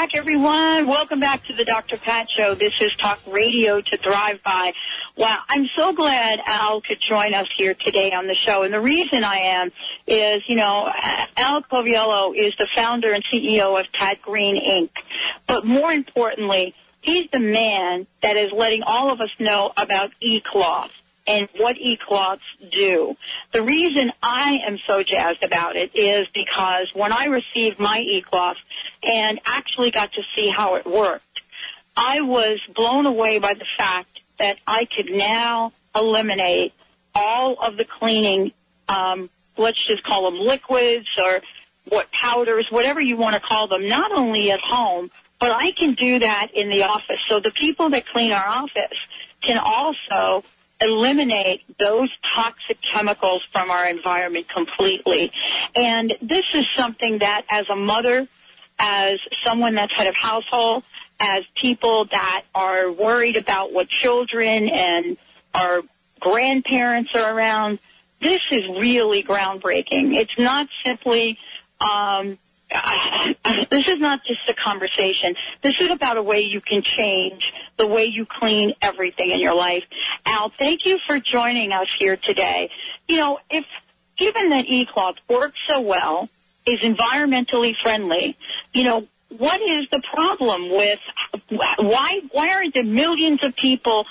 Back, 0.00 0.14
everyone. 0.14 0.87
Welcome 0.87 1.21
back 1.21 1.45
to 1.49 1.52
the 1.52 1.62
Dr. 1.62 1.99
Pat 1.99 2.30
Show. 2.30 2.54
This 2.54 2.80
is 2.80 2.95
Talk 2.97 3.21
Radio 3.26 3.83
to 3.83 3.97
Thrive 3.99 4.42
By. 4.42 4.73
Wow, 5.14 5.40
I'm 5.47 5.69
so 5.76 5.92
glad 5.92 6.40
Al 6.47 6.80
could 6.80 7.00
join 7.00 7.35
us 7.35 7.49
here 7.54 7.75
today 7.75 8.11
on 8.14 8.26
the 8.26 8.35
show. 8.35 8.62
And 8.62 8.73
the 8.73 8.80
reason 8.80 9.25
I 9.25 9.37
am 9.37 9.73
is, 10.07 10.42
you 10.49 10.57
know, 10.57 10.90
Al 11.37 11.62
Coviello 11.64 12.35
is 12.35 12.54
the 12.57 12.66
founder 12.75 13.12
and 13.12 13.23
CEO 13.23 13.78
of 13.78 13.92
Tad 13.92 14.23
Green 14.23 14.57
Inc. 14.57 14.88
But 15.47 15.66
more 15.66 15.92
importantly, 15.92 16.75
he's 17.02 17.28
the 17.30 17.40
man 17.40 18.07
that 18.23 18.38
is 18.38 18.52
letting 18.52 18.83
all 18.83 19.12
of 19.12 19.21
us 19.21 19.30
know 19.38 19.71
about 19.76 20.12
e-cloth 20.19 20.92
and 21.31 21.49
what 21.59 21.77
e-cloths 21.79 22.43
do. 22.73 23.17
The 23.53 23.63
reason 23.63 24.11
I 24.21 24.63
am 24.67 24.79
so 24.85 25.05
jazzed 25.05 25.45
about 25.45 25.77
it 25.77 25.95
is 25.95 26.27
because 26.35 26.91
when 26.93 27.13
I 27.13 27.27
received 27.27 27.79
my 27.79 28.01
e-cloth 28.01 28.57
and 29.05 29.41
actually 29.47 29.93
got 29.93 30.13
to 30.15 30.23
see 30.35 30.49
how 30.49 30.75
it 30.75 30.85
worked, 30.85 31.43
I 31.97 32.23
was 32.23 32.59
blown 32.75 33.07
away 33.07 33.39
by 33.39 33.55
the 33.55 33.67
fact 33.79 34.21
that 34.41 34.59
I 34.67 34.87
could 34.87 35.11
now 35.11 35.73
eliminate 35.95 36.73
all 37.15 37.57
of 37.63 37.77
the 37.77 37.85
cleaning, 37.85 38.53
um, 38.89 39.31
let's 39.57 39.87
just 39.87 40.03
call 40.03 40.31
them 40.31 40.41
liquids 40.41 41.07
or 41.17 41.43
what 41.89 42.11
powders, 42.11 42.67
whatever 42.71 43.01
you 43.01 43.17
want 43.17 43.37
to 43.37 43.41
call 43.41 43.69
them, 43.69 43.89
not 43.89 44.11
only 44.11 44.51
at 44.51 44.61
home, 44.61 45.13
but 45.39 45.53
I 45.53 45.71
can 45.73 45.95
do 45.95 46.19
that 46.19 46.49
in 46.55 46.71
the 46.71 46.85
office. 46.85 47.21
So 47.29 47.39
the 47.39 47.53
people 47.53 47.91
that 47.91 48.07
clean 48.09 48.33
our 48.33 48.49
office 48.49 48.99
can 49.41 49.59
also 49.65 50.45
eliminate 50.81 51.63
those 51.79 52.11
toxic 52.35 52.79
chemicals 52.81 53.47
from 53.53 53.71
our 53.71 53.89
environment 53.89 54.49
completely. 54.49 55.33
And 55.75 56.17
this 56.23 56.47
is 56.55 56.67
something 56.77 57.19
that 57.19 57.45
as 57.51 57.69
a 57.69 57.77
mother, 57.77 58.27
as 58.79 59.19
someone 59.43 59.75
that's 59.75 59.93
head 59.93 60.07
of 60.07 60.17
household, 60.17 60.85
as 61.19 61.45
people 61.55 62.07
that 62.07 62.45
are 62.55 62.91
worried 62.91 63.37
about 63.37 63.73
what 63.73 63.89
children 63.89 64.69
and 64.69 65.19
our 65.55 65.83
grandparents 66.19 67.15
are 67.15 67.35
around, 67.35 67.79
this 68.21 68.43
is 68.51 68.67
really 68.69 69.23
groundbreaking. 69.23 70.15
It's 70.17 70.39
not 70.39 70.69
simply 70.85 71.39
um, 71.81 72.39
this 73.71 73.89
is 73.89 73.99
not 73.99 74.25
just 74.25 74.49
a 74.49 74.55
conversation. 74.55 75.35
This 75.62 75.81
is 75.81 75.91
about 75.91 76.17
a 76.17 76.23
way 76.23 76.41
you 76.41 76.61
can 76.61 76.83
change 76.83 77.53
the 77.77 77.87
way 77.87 78.05
you 78.05 78.27
clean 78.27 78.75
everything 78.81 79.31
in 79.31 79.41
your 79.41 79.55
life. 79.55 79.85
Al, 80.27 80.50
thank 80.59 80.87
you 80.87 80.99
for 81.07 81.19
joining 81.19 81.73
us 81.73 81.89
here 81.99 82.17
today. 82.17 82.71
You 83.09 83.17
know, 83.17 83.39
if 83.50 83.65
given 84.17 84.50
that 84.50 84.67
eCloth 84.67 85.17
works 85.29 85.59
so 85.67 85.81
well, 85.81 86.29
is 86.67 86.81
environmentally 86.81 87.75
friendly, 87.75 88.37
you 88.73 88.85
know, 88.85 89.07
what 89.37 89.61
is 89.62 89.89
the 89.91 90.03
problem 90.12 90.71
with 90.71 90.99
why 91.79 92.21
why 92.33 92.50
aren't 92.55 92.75
there 92.75 92.85
millions 92.85 93.43
of 93.45 93.55
people 93.57 94.05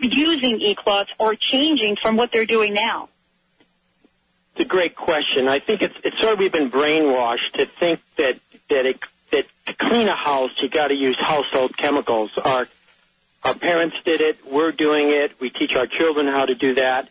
using 0.00 0.60
eCloth 0.60 1.06
or 1.18 1.34
changing 1.34 1.96
from 1.96 2.16
what 2.16 2.30
they're 2.30 2.46
doing 2.46 2.74
now? 2.74 3.08
It's 4.58 4.64
a 4.64 4.68
great 4.68 4.96
question. 4.96 5.46
I 5.46 5.60
think 5.60 5.82
it's 5.82 5.94
it's 6.02 6.18
sort 6.18 6.32
of 6.32 6.40
we've 6.40 6.50
been 6.50 6.68
brainwashed 6.68 7.52
to 7.52 7.66
think 7.66 8.00
that 8.16 8.40
that 8.68 8.86
it, 8.86 8.98
that 9.30 9.46
to 9.66 9.74
clean 9.74 10.08
a 10.08 10.16
house 10.16 10.50
you 10.60 10.68
got 10.68 10.88
to 10.88 10.94
use 10.94 11.16
household 11.16 11.76
chemicals. 11.76 12.36
Our 12.36 12.66
our 13.44 13.54
parents 13.54 13.98
did 14.04 14.20
it. 14.20 14.44
We're 14.44 14.72
doing 14.72 15.10
it. 15.10 15.40
We 15.40 15.50
teach 15.50 15.76
our 15.76 15.86
children 15.86 16.26
how 16.26 16.44
to 16.44 16.56
do 16.56 16.74
that. 16.74 17.08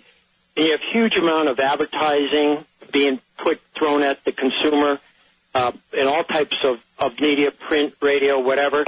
And 0.58 0.66
you 0.66 0.72
have 0.74 0.82
huge 0.82 1.16
amount 1.16 1.48
of 1.48 1.58
advertising 1.62 2.66
being 2.92 3.22
put 3.38 3.62
thrown 3.74 4.04
at 4.04 4.26
the 4.26 4.34
consumer 4.34 5.00
uh, 5.56 5.72
in 5.94 6.06
all 6.06 6.26
types 6.26 6.58
of, 6.66 6.84
of 7.00 7.18
media, 7.18 7.52
print, 7.52 7.94
radio, 8.02 8.42
whatever. 8.42 8.84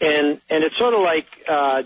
And 0.00 0.40
and 0.48 0.62
it's 0.62 0.78
sort 0.78 0.94
of 0.94 1.00
like 1.00 1.26
uh, 1.48 1.82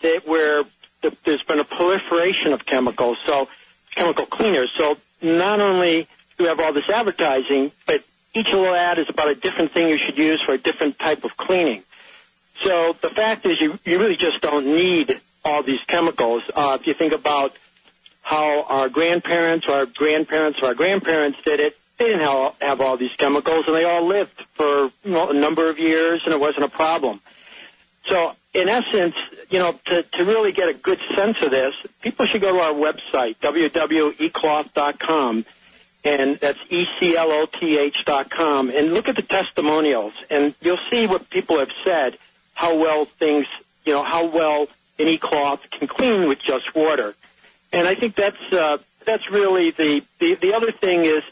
that 0.00 0.26
where 0.26 0.64
the, 1.02 1.14
there's 1.24 1.42
been 1.42 1.60
a 1.60 1.64
proliferation 1.64 2.54
of 2.54 2.64
chemicals, 2.64 3.18
so 3.26 3.46
chemical 3.94 4.24
cleaners. 4.24 4.72
So 4.74 4.96
not 5.22 5.60
only 5.60 6.08
do 6.36 6.44
we 6.44 6.46
have 6.46 6.60
all 6.60 6.72
this 6.72 6.88
advertising, 6.88 7.72
but 7.86 8.02
each 8.34 8.52
little 8.52 8.74
ad 8.74 8.98
is 8.98 9.08
about 9.08 9.28
a 9.28 9.34
different 9.34 9.72
thing 9.72 9.88
you 9.88 9.98
should 9.98 10.18
use 10.18 10.40
for 10.42 10.52
a 10.52 10.58
different 10.58 10.98
type 10.98 11.24
of 11.24 11.36
cleaning. 11.36 11.82
So 12.62 12.94
the 13.00 13.10
fact 13.10 13.46
is, 13.46 13.60
you, 13.60 13.78
you 13.84 13.98
really 13.98 14.16
just 14.16 14.40
don't 14.40 14.66
need 14.66 15.20
all 15.44 15.62
these 15.62 15.80
chemicals. 15.86 16.42
Uh, 16.54 16.76
if 16.80 16.86
you 16.86 16.94
think 16.94 17.12
about 17.12 17.56
how 18.22 18.64
our 18.64 18.88
grandparents 18.88 19.66
or 19.66 19.72
our 19.72 19.86
grandparents 19.86 20.62
or 20.62 20.66
our 20.66 20.74
grandparents 20.74 21.38
did 21.42 21.60
it, 21.60 21.76
they 21.98 22.06
didn't 22.06 22.20
have, 22.20 22.54
have 22.60 22.80
all 22.80 22.96
these 22.96 23.14
chemicals, 23.16 23.66
and 23.66 23.74
they 23.74 23.84
all 23.84 24.06
lived 24.06 24.44
for 24.54 24.90
you 25.04 25.10
know, 25.10 25.30
a 25.30 25.34
number 25.34 25.68
of 25.68 25.78
years, 25.78 26.22
and 26.24 26.32
it 26.32 26.40
wasn't 26.40 26.64
a 26.64 26.68
problem. 26.68 27.20
So, 28.06 28.34
in 28.52 28.68
essence, 28.68 29.14
you 29.48 29.58
know, 29.58 29.72
to, 29.86 30.02
to 30.02 30.24
really 30.24 30.52
get 30.52 30.68
a 30.68 30.74
good 30.74 30.98
sense 31.14 31.40
of 31.42 31.50
this, 31.50 31.74
people 32.02 32.26
should 32.26 32.40
go 32.40 32.52
to 32.52 32.60
our 32.60 32.72
website, 32.72 33.36
www.ecloth.com, 33.36 35.44
and 36.02 36.38
that's 36.38 36.58
E-C-L-O-T-H 36.68 38.04
dot 38.04 38.30
com, 38.30 38.70
and 38.70 38.92
look 38.92 39.08
at 39.08 39.16
the 39.16 39.22
testimonials, 39.22 40.14
and 40.30 40.54
you'll 40.60 40.78
see 40.90 41.06
what 41.06 41.30
people 41.30 41.58
have 41.58 41.70
said, 41.84 42.18
how 42.54 42.76
well 42.76 43.04
things, 43.04 43.46
you 43.84 43.92
know, 43.92 44.02
how 44.02 44.26
well 44.26 44.66
an 44.98 45.06
e-cloth 45.06 45.60
can 45.70 45.86
clean 45.86 46.28
with 46.28 46.40
just 46.40 46.74
water. 46.74 47.14
And 47.72 47.86
I 47.86 47.94
think 47.94 48.16
that's, 48.16 48.52
uh, 48.52 48.78
that's 49.04 49.30
really 49.30 49.70
the, 49.70 50.02
the, 50.18 50.34
the 50.34 50.54
other 50.54 50.72
thing 50.72 51.04
is, 51.04 51.22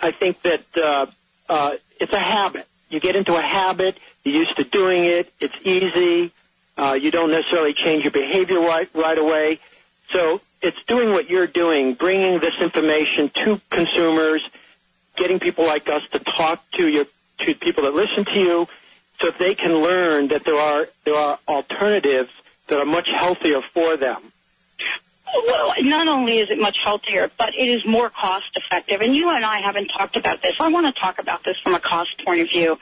I 0.00 0.12
think 0.12 0.42
that, 0.42 0.62
uh, 0.76 1.06
uh, 1.48 1.72
it's 2.00 2.12
a 2.12 2.18
habit. 2.18 2.66
You 2.88 3.00
get 3.00 3.16
into 3.16 3.34
a 3.34 3.42
habit, 3.42 3.98
you're 4.24 4.34
used 4.34 4.56
to 4.56 4.64
doing 4.64 5.04
it, 5.04 5.32
it's 5.40 5.56
easy, 5.64 6.32
uh, 6.76 6.92
you 7.00 7.10
don't 7.10 7.30
necessarily 7.30 7.72
change 7.72 8.04
your 8.04 8.12
behavior 8.12 8.60
right, 8.60 8.88
right 8.94 9.18
away. 9.18 9.58
So 10.10 10.40
it's 10.62 10.82
doing 10.84 11.10
what 11.10 11.28
you're 11.28 11.46
doing, 11.46 11.94
bringing 11.94 12.38
this 12.40 12.54
information 12.60 13.30
to 13.44 13.60
consumers, 13.70 14.48
getting 15.16 15.40
people 15.40 15.64
like 15.66 15.88
us 15.88 16.02
to 16.12 16.18
talk 16.18 16.62
to 16.72 16.88
your 16.88 17.06
to 17.38 17.54
people 17.54 17.84
that 17.84 17.94
listen 17.94 18.24
to 18.24 18.38
you, 18.38 18.68
so 19.20 19.30
they 19.30 19.54
can 19.54 19.74
learn 19.74 20.28
that 20.28 20.44
there 20.44 20.56
are 20.56 20.88
there 21.04 21.16
are 21.16 21.38
alternatives 21.46 22.30
that 22.68 22.78
are 22.80 22.86
much 22.86 23.10
healthier 23.10 23.60
for 23.60 23.96
them. 23.96 24.32
Well, 25.34 25.74
not 25.80 26.06
only 26.08 26.38
is 26.38 26.50
it 26.50 26.58
much 26.58 26.78
healthier, 26.82 27.30
but 27.36 27.54
it 27.54 27.68
is 27.68 27.84
more 27.84 28.10
cost 28.10 28.50
effective. 28.54 29.00
And 29.00 29.14
you 29.14 29.28
and 29.30 29.44
I 29.44 29.58
haven't 29.58 29.88
talked 29.88 30.16
about 30.16 30.42
this. 30.42 30.54
I 30.60 30.68
want 30.68 30.86
to 30.86 30.92
talk 30.92 31.18
about 31.18 31.42
this 31.42 31.58
from 31.58 31.74
a 31.74 31.80
cost 31.80 32.24
point 32.24 32.40
of 32.40 32.48
view 32.48 32.78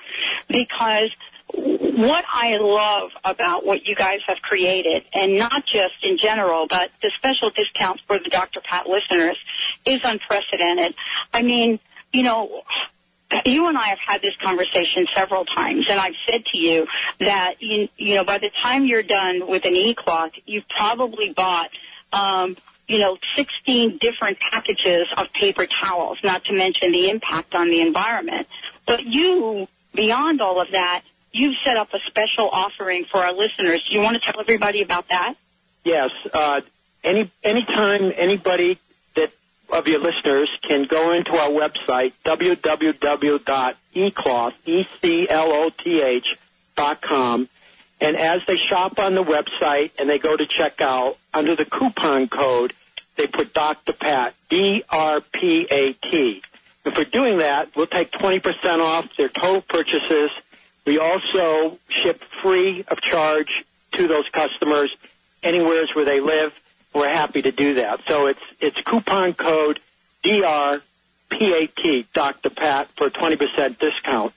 because 0.49 1.11
what 1.53 2.25
I 2.29 2.57
love 2.59 3.13
about 3.25 3.65
what 3.65 3.87
you 3.87 3.95
guys 3.95 4.21
have 4.27 4.43
created, 4.43 5.05
and 5.13 5.39
not 5.39 5.65
just 5.65 5.95
in 6.03 6.17
general, 6.19 6.67
but 6.69 6.91
the 7.03 7.13
special 7.17 7.51
discounts 7.51 8.03
for 8.07 8.19
the 8.19 8.29
Dr. 8.29 8.61
Pat 8.61 8.89
listeners, 8.89 9.39
is 9.85 10.01
unprecedented. 10.05 10.95
I 11.33 11.43
mean, 11.43 11.79
you 12.13 12.25
know, 12.25 12.63
you 13.45 13.67
and 13.67 13.77
I 13.77 13.89
have 13.89 13.99
had 13.99 14.23
this 14.23 14.37
conversation 14.37 15.07
several 15.15 15.45
times, 15.45 15.89
and 15.89 15.99
I've 15.99 16.15
said 16.29 16.45
to 16.47 16.59
you 16.59 16.87
that 17.21 17.57
you, 17.61 17.89
you 17.97 18.17
know 18.17 18.25
by 18.25 18.39
the 18.39 18.51
time 18.51 18.85
you're 18.85 19.03
done 19.03 19.47
with 19.47 19.65
an 19.65 19.75
e-cloth, 19.75 20.33
you've 20.47 20.69
probably 20.69 21.33
bought. 21.33 21.71
Um, 22.15 22.57
you 22.87 22.99
know, 22.99 23.17
16 23.35 23.99
different 23.99 24.39
packages 24.41 25.09
of 25.17 25.33
paper 25.33 25.67
towels, 25.67 26.19
not 26.23 26.45
to 26.45 26.53
mention 26.53 26.93
the 26.93 27.09
impact 27.09 27.55
on 27.55 27.71
the 27.71 27.81
environment. 27.81 28.47
But 28.87 29.05
you, 29.05 29.69
beyond 29.95 30.43
all 30.43 30.61
of 30.61 30.71
that, 30.73 31.03
you've 31.33 31.57
set 31.65 31.77
up 31.77 31.93
a 31.95 31.99
special 32.07 32.49
offering 32.51 33.05
for 33.05 33.19
our 33.19 33.33
listeners. 33.33 33.83
Do 33.89 33.95
you 33.95 34.01
want 34.01 34.17
to 34.17 34.21
tell 34.21 34.39
everybody 34.41 34.83
about 34.83 35.09
that? 35.09 35.35
Yes. 35.83 36.11
Uh, 36.33 36.61
any 37.03 37.31
anytime 37.43 38.13
anybody 38.17 38.79
that 39.15 39.31
of 39.71 39.87
your 39.89 40.01
listeners 40.01 40.51
can 40.63 40.85
go 40.85 41.13
into 41.13 41.33
our 41.33 41.51
website 41.51 42.13
www.ecloth 42.25 43.75
e 44.65 44.87
c 45.01 45.29
l 45.29 45.53
o 45.53 45.71
t 45.71 46.01
h 46.01 46.37
dot 46.77 47.01
com, 47.03 47.49
and 48.05 48.17
as 48.17 48.43
they 48.47 48.57
shop 48.57 48.99
on 48.99 49.15
the 49.15 49.25
website 49.25 49.91
and 49.99 50.09
they 50.09 50.19
go 50.19 50.37
to 50.37 50.45
checkout 50.45 51.17
under 51.33 51.57
the 51.57 51.65
coupon 51.65 52.29
code, 52.29 52.73
they 53.17 53.27
put 53.27 53.53
Dr. 53.53 53.93
Pat 53.93 54.35
D 54.49 54.83
R 54.91 55.21
P 55.21 55.67
A 55.71 55.93
T. 55.93 56.43
And 56.85 56.95
for 56.95 57.05
doing 57.05 57.39
that, 57.39 57.75
we'll 57.75 57.87
take 57.87 58.11
20% 58.11 58.81
off 58.81 59.09
their 59.17 59.31
total 59.31 59.63
purchases 59.63 60.31
we 60.85 60.99
also 60.99 61.79
ship 61.89 62.23
free 62.43 62.85
of 62.89 63.01
charge 63.01 63.65
to 63.93 64.07
those 64.07 64.29
customers 64.31 64.95
anywhere 65.43 65.87
where 65.95 66.05
they 66.05 66.21
live. 66.21 66.53
We're 66.93 67.09
happy 67.09 67.43
to 67.43 67.53
do 67.53 67.75
that. 67.75 68.01
So 68.07 68.27
it's 68.27 68.41
it's 68.61 68.81
coupon 68.83 69.35
code 69.35 69.81
DRPAT, 70.23 72.07
Dr. 72.13 72.51
Pat, 72.51 72.89
for 72.97 73.07
a 73.09 73.11
20% 73.11 73.79
discount. 73.79 74.33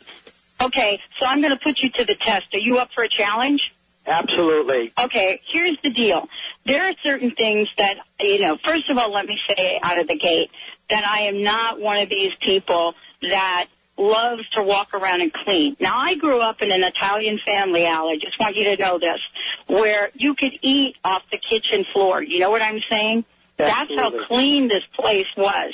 Okay, 0.62 1.00
so 1.20 1.26
I'm 1.26 1.42
going 1.42 1.54
to 1.54 1.60
put 1.60 1.80
you 1.80 1.90
to 1.92 2.06
the 2.06 2.16
test. 2.16 2.54
Are 2.54 2.60
you 2.60 2.78
up 2.80 2.92
for 2.92 3.04
a 3.04 3.10
challenge? 3.10 3.74
Absolutely. 4.06 4.94
Okay, 4.98 5.42
here's 5.46 5.78
the 5.84 5.92
deal. 5.92 6.30
There 6.66 6.90
are 6.90 6.94
certain 7.04 7.32
things 7.32 7.68
that, 7.78 7.98
you 8.20 8.42
know, 8.42 8.58
first 8.58 8.90
of 8.90 8.98
all, 8.98 9.12
let 9.12 9.26
me 9.26 9.40
say 9.48 9.80
out 9.84 10.00
of 10.00 10.08
the 10.08 10.18
gate 10.18 10.50
that 10.90 11.06
I 11.06 11.24
am 11.24 11.44
not 11.44 11.80
one 11.80 11.98
of 11.98 12.10
these 12.10 12.34
people 12.40 12.96
that 13.22 13.68
loves 13.98 14.48
to 14.52 14.64
walk 14.64 14.94
around 14.94 15.22
and 15.22 15.34
clean. 15.34 15.76
Now, 15.80 15.98
I 15.98 16.16
grew 16.16 16.40
up 16.40 16.62
in 16.62 16.72
an 16.72 16.84
Italian 16.84 17.40
family, 17.40 17.86
Al. 17.86 18.08
I 18.08 18.18
just 18.18 18.40
want 18.40 18.56
you 18.56 18.76
to 18.76 18.82
know 18.82 18.98
this, 18.98 19.20
where 19.68 20.10
you 20.14 20.36
could 20.36 20.54
eat 20.62 20.96
off 21.04 21.24
the 21.32 21.38
kitchen 21.38 21.84
floor. 21.92 22.22
You 22.22 22.40
know 22.40 22.50
what 22.50 22.62
I'm 22.62 22.80
saying? 22.90 23.26
Absolutely. 23.60 23.96
That's 23.96 24.22
how 24.22 24.28
clean 24.28 24.68
this 24.68 24.84
place 24.94 25.28
was. 25.36 25.74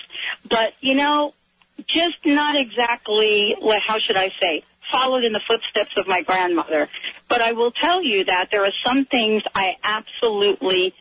But, 0.50 0.74
you 0.80 0.96
know, 0.96 1.34
just 1.86 2.16
not 2.26 2.56
exactly, 2.56 3.56
what 3.60 3.82
how 3.82 4.00
should 4.00 4.16
I 4.16 4.32
say, 4.42 4.64
followed 4.92 5.24
in 5.24 5.34
the 5.34 5.40
footsteps 5.40 5.98
of 5.98 6.08
my 6.08 6.22
grandmother. 6.22 6.90
But 7.30 7.42
I 7.42 7.54
will 7.54 7.72
tell 7.72 8.02
you 8.04 8.26
that 8.26 8.52
there 8.52 8.64
are 8.66 8.74
some 8.86 9.06
things 9.06 9.44
I 9.56 9.78
absolutely 9.84 10.94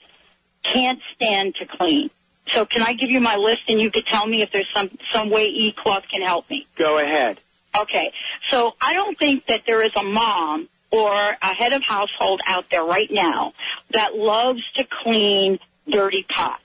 can't 0.63 1.01
stand 1.15 1.57
to 1.57 1.67
clean. 1.67 2.11
So 2.47 2.67
can 2.67 2.83
I 2.83 2.95
give 2.95 3.11
you 3.11 3.21
my 3.21 3.37
list 3.37 3.63
and 3.69 3.81
you 3.81 3.91
could 3.91 4.07
tell 4.07 4.27
me 4.27 4.43
if 4.43 4.51
there's 4.51 4.69
some, 4.75 4.91
some 5.11 5.31
way 5.31 5.51
eCloth 5.53 6.09
can 6.09 6.23
help 6.23 6.49
me? 6.51 6.67
Go 6.77 6.99
ahead. 6.99 7.41
Okay. 7.79 8.13
So 8.51 8.75
I 8.81 8.93
don't 8.95 9.19
think 9.19 9.47
that 9.47 9.65
there 9.67 9.83
is 9.83 9.93
a 9.97 10.03
mom 10.03 10.69
or 10.91 11.13
a 11.13 11.55
head 11.55 11.73
of 11.73 11.83
household 11.83 12.41
out 12.47 12.69
there 12.71 12.85
right 12.85 13.11
now 13.11 13.55
that 13.91 14.15
loves 14.15 14.63
to 14.73 14.85
clean 14.85 15.59
dirty 15.89 16.25
pots. 16.29 16.63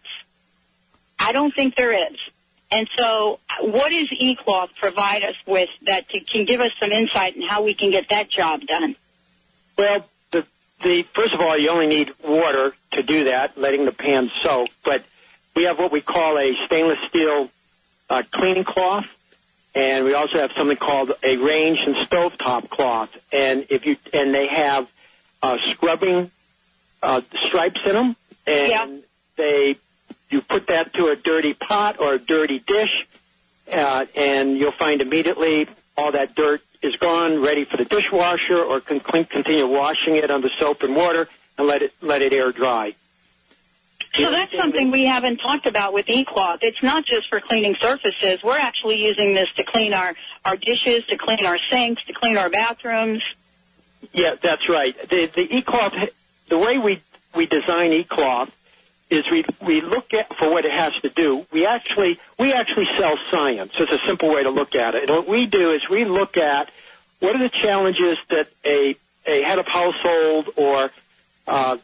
I 1.18 1.32
don't 1.32 1.54
think 1.54 1.76
there 1.76 2.12
is. 2.12 2.18
And 2.70 2.90
so 2.98 3.40
what 3.62 3.90
does 3.90 4.10
eCloth 4.10 4.76
provide 4.76 5.24
us 5.24 5.36
with 5.46 5.70
that 5.84 6.10
to, 6.10 6.20
can 6.20 6.46
give 6.46 6.60
us 6.60 6.72
some 6.80 6.92
insight 6.92 7.36
in 7.36 7.42
how 7.42 7.64
we 7.64 7.74
can 7.74 7.92
get 7.92 8.10
that 8.10 8.30
job 8.30 8.62
done? 8.62 8.96
Well, 9.78 10.06
the, 10.32 10.46
the, 10.84 11.04
first 11.14 11.34
of 11.34 11.40
all, 11.42 11.58
you 11.58 11.70
only 11.70 11.88
need 11.88 12.14
water 12.24 12.74
to 12.92 13.04
do 13.04 13.26
that, 13.26 13.58
letting 13.58 13.86
the 13.86 13.92
pan 13.92 14.30
soak, 14.42 14.70
but 14.84 15.04
we 15.56 15.64
have 15.64 15.80
what 15.80 15.92
we 15.92 16.02
call 16.02 16.38
a 16.38 16.54
stainless 16.66 17.00
steel 17.08 17.50
uh, 18.10 18.24
cleaning 18.32 18.64
cloth, 18.64 19.06
and 19.74 20.06
we 20.06 20.14
also 20.14 20.40
have 20.40 20.52
something 20.54 20.78
called 20.78 21.12
a 21.24 21.38
range 21.38 21.80
and 21.86 21.96
stovetop 21.96 22.70
cloth. 22.70 23.16
And 23.32 23.66
if 23.70 23.86
you 23.86 23.98
and 24.14 24.34
they 24.34 24.48
have 24.48 24.90
uh, 25.42 25.58
scrubbing 25.72 26.32
uh, 27.02 27.22
stripes 27.34 27.80
in 27.86 27.94
them, 27.94 28.16
and 28.46 28.70
Yeah. 28.70 28.88
they 29.36 29.78
you 30.30 30.42
put 30.42 30.68
that 30.68 30.94
to 30.94 31.08
a 31.08 31.16
dirty 31.16 31.54
pot 31.54 32.00
or 32.00 32.16
a 32.16 32.20
dirty 32.20 32.60
dish, 32.60 33.08
uh, 33.72 34.06
and 34.16 34.58
you'll 34.58 34.72
find 34.72 35.02
immediately 35.02 35.68
all 35.96 36.12
that 36.12 36.36
dirt 36.36 36.62
is 36.82 36.96
gone, 36.98 37.42
ready 37.42 37.66
for 37.66 37.78
the 37.78 37.86
dishwasher, 37.86 38.62
or 38.62 38.80
can 38.80 39.00
continue 39.00 39.68
washing 39.68 40.16
it 40.16 40.30
under 40.30 40.50
soap 40.50 40.84
and 40.84 40.96
water 40.96 41.28
and 41.58 41.68
let 41.68 41.82
it 41.82 41.94
let 42.02 42.22
it 42.22 42.34
air 42.34 42.52
dry. 42.52 42.94
So 44.14 44.32
that's 44.32 44.56
something 44.56 44.90
we 44.90 45.06
haven't 45.06 45.38
talked 45.38 45.68
about 45.68 45.94
with 45.94 46.08
eCloth. 46.08 46.60
It's 46.62 46.82
not 46.82 47.06
just 47.06 47.30
for 47.30 47.40
cleaning 47.40 47.76
surfaces. 47.80 48.42
We're 48.44 48.58
actually 48.58 49.04
using 49.04 49.34
this 49.34 49.52
to 49.54 49.64
clean 49.64 49.94
our, 49.94 50.16
our 50.46 50.56
dishes, 50.56 51.04
to 51.08 51.18
clean 51.18 51.46
our 51.46 51.58
sinks, 51.58 52.04
to 52.06 52.14
clean 52.14 52.38
our 52.38 52.50
bathrooms. 52.50 53.24
Yeah, 54.14 54.36
that's 54.42 54.70
right. 54.70 54.98
The 55.10 55.26
the 55.28 55.48
eCloth, 55.48 56.10
the 56.48 56.58
way 56.58 56.78
we 56.78 57.02
we 57.36 57.46
design 57.46 57.92
eCloth 57.92 58.50
is 59.10 59.30
we 59.32 59.46
we 59.62 59.82
look 59.82 60.14
at 60.14 60.36
for 60.36 60.50
what 60.50 60.66
it 60.66 60.72
has 60.72 60.94
to 61.02 61.10
do. 61.10 61.46
We 61.52 61.66
actually 61.66 62.20
we 62.38 62.54
actually 62.54 62.88
sell 62.98 63.18
science. 63.32 63.74
It's 63.80 63.92
a 63.92 64.06
simple 64.06 64.30
way 64.30 64.44
to 64.44 64.50
look 64.50 64.76
at 64.76 64.96
it. 64.96 65.10
And 65.10 65.12
what 65.12 65.28
we 65.28 65.46
do 65.46 65.72
is 65.72 65.88
we 65.90 66.06
look 66.06 66.38
at 66.38 66.70
what 67.20 67.36
are 67.36 67.40
the 67.40 67.50
challenges 67.50 68.18
that 68.30 68.50
a 68.66 68.98
a 69.26 69.42
head 69.42 69.60
of 69.60 69.68
household 69.68 70.50
or 70.56 70.92
uh, 71.48 71.78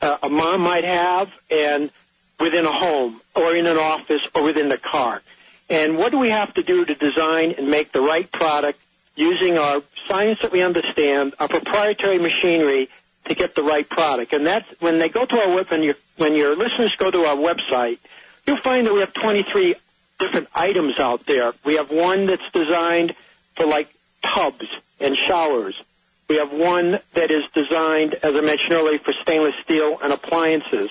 a 0.00 0.28
mom 0.28 0.60
might 0.60 0.84
have, 0.84 1.32
and 1.50 1.90
within 2.38 2.66
a 2.66 2.72
home 2.72 3.20
or 3.34 3.54
in 3.54 3.66
an 3.66 3.78
office 3.78 4.26
or 4.34 4.42
within 4.42 4.68
the 4.68 4.78
car. 4.78 5.22
And 5.70 5.96
what 5.96 6.12
do 6.12 6.18
we 6.18 6.28
have 6.28 6.52
to 6.54 6.62
do 6.62 6.84
to 6.84 6.94
design 6.94 7.54
and 7.56 7.70
make 7.70 7.92
the 7.92 8.00
right 8.00 8.30
product 8.30 8.78
using 9.16 9.56
our 9.56 9.82
science 10.06 10.40
that 10.42 10.52
we 10.52 10.60
understand, 10.60 11.34
our 11.38 11.48
proprietary 11.48 12.18
machinery 12.18 12.90
to 13.26 13.34
get 13.34 13.54
the 13.54 13.62
right 13.62 13.88
product. 13.88 14.32
And 14.32 14.46
that's 14.46 14.68
when 14.80 14.98
they 14.98 15.08
go 15.08 15.24
to 15.24 15.36
our 15.36 15.54
web, 15.54 15.70
when 15.70 15.82
your, 15.82 15.94
when 16.16 16.34
your 16.34 16.56
listeners 16.56 16.94
go 16.96 17.10
to 17.10 17.24
our 17.24 17.36
website, 17.36 17.98
you'll 18.46 18.58
find 18.58 18.86
that 18.86 18.92
we 18.92 19.00
have 19.00 19.12
23 19.12 19.74
different 20.18 20.48
items 20.54 20.98
out 20.98 21.26
there. 21.26 21.52
We 21.64 21.76
have 21.76 21.90
one 21.90 22.26
that's 22.26 22.50
designed 22.52 23.14
for 23.56 23.66
like 23.66 23.88
tubs 24.22 24.66
and 25.00 25.16
showers. 25.16 25.80
We 26.28 26.36
have 26.36 26.52
one 26.52 27.00
that 27.12 27.30
is 27.30 27.44
designed, 27.52 28.14
as 28.14 28.34
I 28.34 28.40
mentioned 28.40 28.72
earlier, 28.72 28.98
for 28.98 29.12
stainless 29.12 29.54
steel 29.62 29.98
and 30.02 30.12
appliances. 30.12 30.90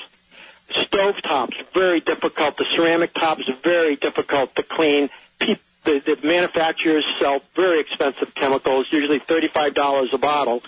Stove 0.69 1.21
tops, 1.21 1.57
very 1.73 1.99
difficult. 1.99 2.57
The 2.57 2.65
ceramic 2.75 3.13
tops, 3.13 3.49
very 3.63 3.95
difficult 3.95 4.55
to 4.55 4.63
clean. 4.63 5.09
The, 5.39 5.57
the 5.83 6.17
manufacturers 6.23 7.05
sell 7.19 7.41
very 7.55 7.79
expensive 7.79 8.33
chemicals, 8.35 8.87
usually 8.91 9.19
$35 9.19 10.13
a 10.13 10.17
bottle. 10.17 10.63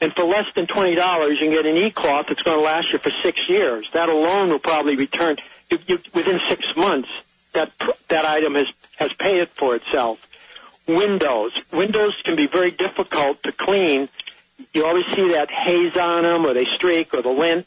And 0.00 0.14
for 0.14 0.24
less 0.24 0.46
than 0.54 0.66
$20, 0.66 1.30
you 1.30 1.36
can 1.38 1.50
get 1.50 1.64
an 1.64 1.76
e-cloth 1.76 2.26
that's 2.28 2.42
going 2.42 2.58
to 2.58 2.62
last 2.62 2.92
you 2.92 2.98
for 2.98 3.10
six 3.22 3.48
years. 3.48 3.88
That 3.94 4.08
alone 4.08 4.50
will 4.50 4.58
probably 4.58 4.96
return, 4.96 5.36
you, 5.70 5.78
you, 5.86 5.98
within 6.12 6.38
six 6.48 6.76
months, 6.76 7.08
that, 7.54 7.72
that 8.08 8.26
item 8.26 8.54
has, 8.54 8.68
has 8.96 9.12
paid 9.14 9.48
for 9.50 9.74
itself. 9.74 10.18
Windows. 10.86 11.58
Windows 11.72 12.14
can 12.24 12.36
be 12.36 12.46
very 12.46 12.70
difficult 12.70 13.42
to 13.44 13.52
clean. 13.52 14.08
You 14.74 14.86
always 14.86 15.06
see 15.14 15.32
that 15.32 15.50
haze 15.50 15.96
on 15.96 16.22
them, 16.22 16.44
or 16.44 16.52
they 16.52 16.66
streak, 16.66 17.14
or 17.14 17.22
the 17.22 17.30
lint. 17.30 17.66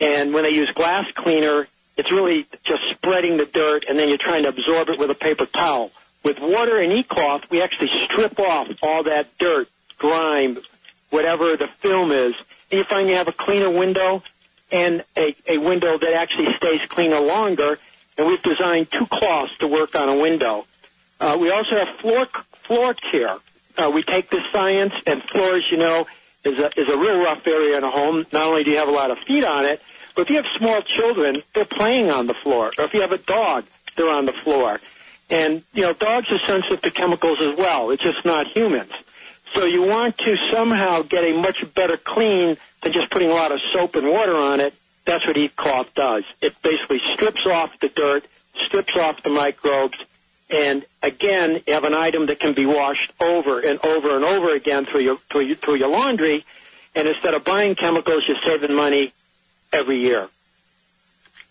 And 0.00 0.32
when 0.32 0.42
they 0.44 0.50
use 0.50 0.70
glass 0.72 1.06
cleaner, 1.14 1.68
it's 1.96 2.10
really 2.10 2.46
just 2.64 2.84
spreading 2.90 3.36
the 3.36 3.46
dirt, 3.46 3.84
and 3.88 3.98
then 3.98 4.08
you're 4.08 4.18
trying 4.18 4.42
to 4.42 4.48
absorb 4.48 4.88
it 4.88 4.98
with 4.98 5.10
a 5.10 5.14
paper 5.14 5.46
towel. 5.46 5.90
With 6.22 6.40
water 6.40 6.78
and 6.78 6.92
e-cloth, 6.92 7.50
we 7.50 7.62
actually 7.62 7.90
strip 8.04 8.38
off 8.40 8.68
all 8.82 9.04
that 9.04 9.38
dirt, 9.38 9.68
grime, 9.96 10.58
whatever 11.10 11.56
the 11.56 11.68
film 11.80 12.10
is, 12.12 12.34
and 12.70 12.78
you 12.78 12.84
find 12.84 13.08
you 13.08 13.16
have 13.16 13.28
a 13.28 13.32
cleaner 13.32 13.70
window 13.70 14.22
and 14.70 15.04
a, 15.16 15.36
a 15.46 15.58
window 15.58 15.96
that 15.98 16.12
actually 16.14 16.52
stays 16.54 16.80
cleaner 16.88 17.20
longer. 17.20 17.78
And 18.18 18.26
we've 18.26 18.42
designed 18.42 18.90
two 18.90 19.06
cloths 19.06 19.56
to 19.58 19.68
work 19.68 19.94
on 19.94 20.08
a 20.08 20.16
window. 20.16 20.66
Uh, 21.20 21.36
we 21.40 21.50
also 21.50 21.76
have 21.76 21.96
floor 21.96 22.26
floor 22.62 22.94
care. 22.94 23.36
Uh, 23.76 23.90
we 23.92 24.02
take 24.02 24.30
this 24.30 24.42
science, 24.52 24.94
and 25.06 25.22
floors, 25.22 25.68
you 25.70 25.76
know, 25.76 26.06
is 26.44 26.58
a 26.58 26.80
is 26.80 26.88
a 26.88 26.96
real 26.96 27.18
rough 27.18 27.46
area 27.46 27.76
in 27.76 27.84
a 27.84 27.90
home. 27.90 28.26
Not 28.32 28.46
only 28.46 28.64
do 28.64 28.70
you 28.70 28.78
have 28.78 28.88
a 28.88 28.92
lot 28.92 29.10
of 29.10 29.18
feet 29.18 29.44
on 29.44 29.64
it, 29.64 29.82
but 30.14 30.22
if 30.22 30.30
you 30.30 30.36
have 30.36 30.46
small 30.56 30.80
children, 30.82 31.42
they're 31.54 31.64
playing 31.66 32.10
on 32.10 32.26
the 32.26 32.34
floor. 32.34 32.72
Or 32.78 32.84
if 32.84 32.94
you 32.94 33.02
have 33.02 33.12
a 33.12 33.18
dog, 33.18 33.64
they're 33.96 34.12
on 34.12 34.24
the 34.24 34.32
floor. 34.32 34.80
And 35.28 35.62
you 35.74 35.82
know, 35.82 35.92
dogs 35.92 36.30
are 36.30 36.38
sensitive 36.38 36.80
to 36.82 36.90
chemicals 36.90 37.40
as 37.40 37.56
well. 37.56 37.90
It's 37.90 38.02
just 38.02 38.24
not 38.24 38.46
humans. 38.46 38.92
So 39.54 39.64
you 39.64 39.82
want 39.82 40.18
to 40.18 40.36
somehow 40.52 41.02
get 41.02 41.24
a 41.24 41.36
much 41.36 41.64
better 41.74 41.96
clean 41.96 42.56
than 42.82 42.92
just 42.92 43.10
putting 43.10 43.30
a 43.30 43.34
lot 43.34 43.52
of 43.52 43.60
soap 43.72 43.94
and 43.94 44.08
water 44.08 44.36
on 44.36 44.60
it. 44.60 44.74
That's 45.04 45.26
what 45.26 45.36
e-cloth 45.36 45.94
does. 45.94 46.24
It 46.40 46.60
basically 46.62 47.00
strips 47.14 47.46
off 47.46 47.78
the 47.80 47.88
dirt, 47.88 48.24
strips 48.54 48.96
off 48.96 49.22
the 49.22 49.30
microbes, 49.30 49.96
and 50.48 50.84
again, 51.02 51.62
you 51.66 51.74
have 51.74 51.84
an 51.84 51.94
item 51.94 52.26
that 52.26 52.38
can 52.38 52.52
be 52.54 52.66
washed 52.66 53.12
over 53.20 53.60
and 53.60 53.84
over 53.84 54.14
and 54.14 54.24
over 54.24 54.54
again 54.54 54.86
through 54.86 55.00
your 55.00 55.18
through 55.30 55.42
your, 55.42 55.56
through 55.56 55.74
your 55.74 55.88
laundry. 55.88 56.44
And 56.94 57.08
instead 57.08 57.34
of 57.34 57.44
buying 57.44 57.74
chemicals, 57.74 58.24
you're 58.28 58.40
saving 58.40 58.74
money 58.74 59.12
every 59.72 59.98
year. 59.98 60.28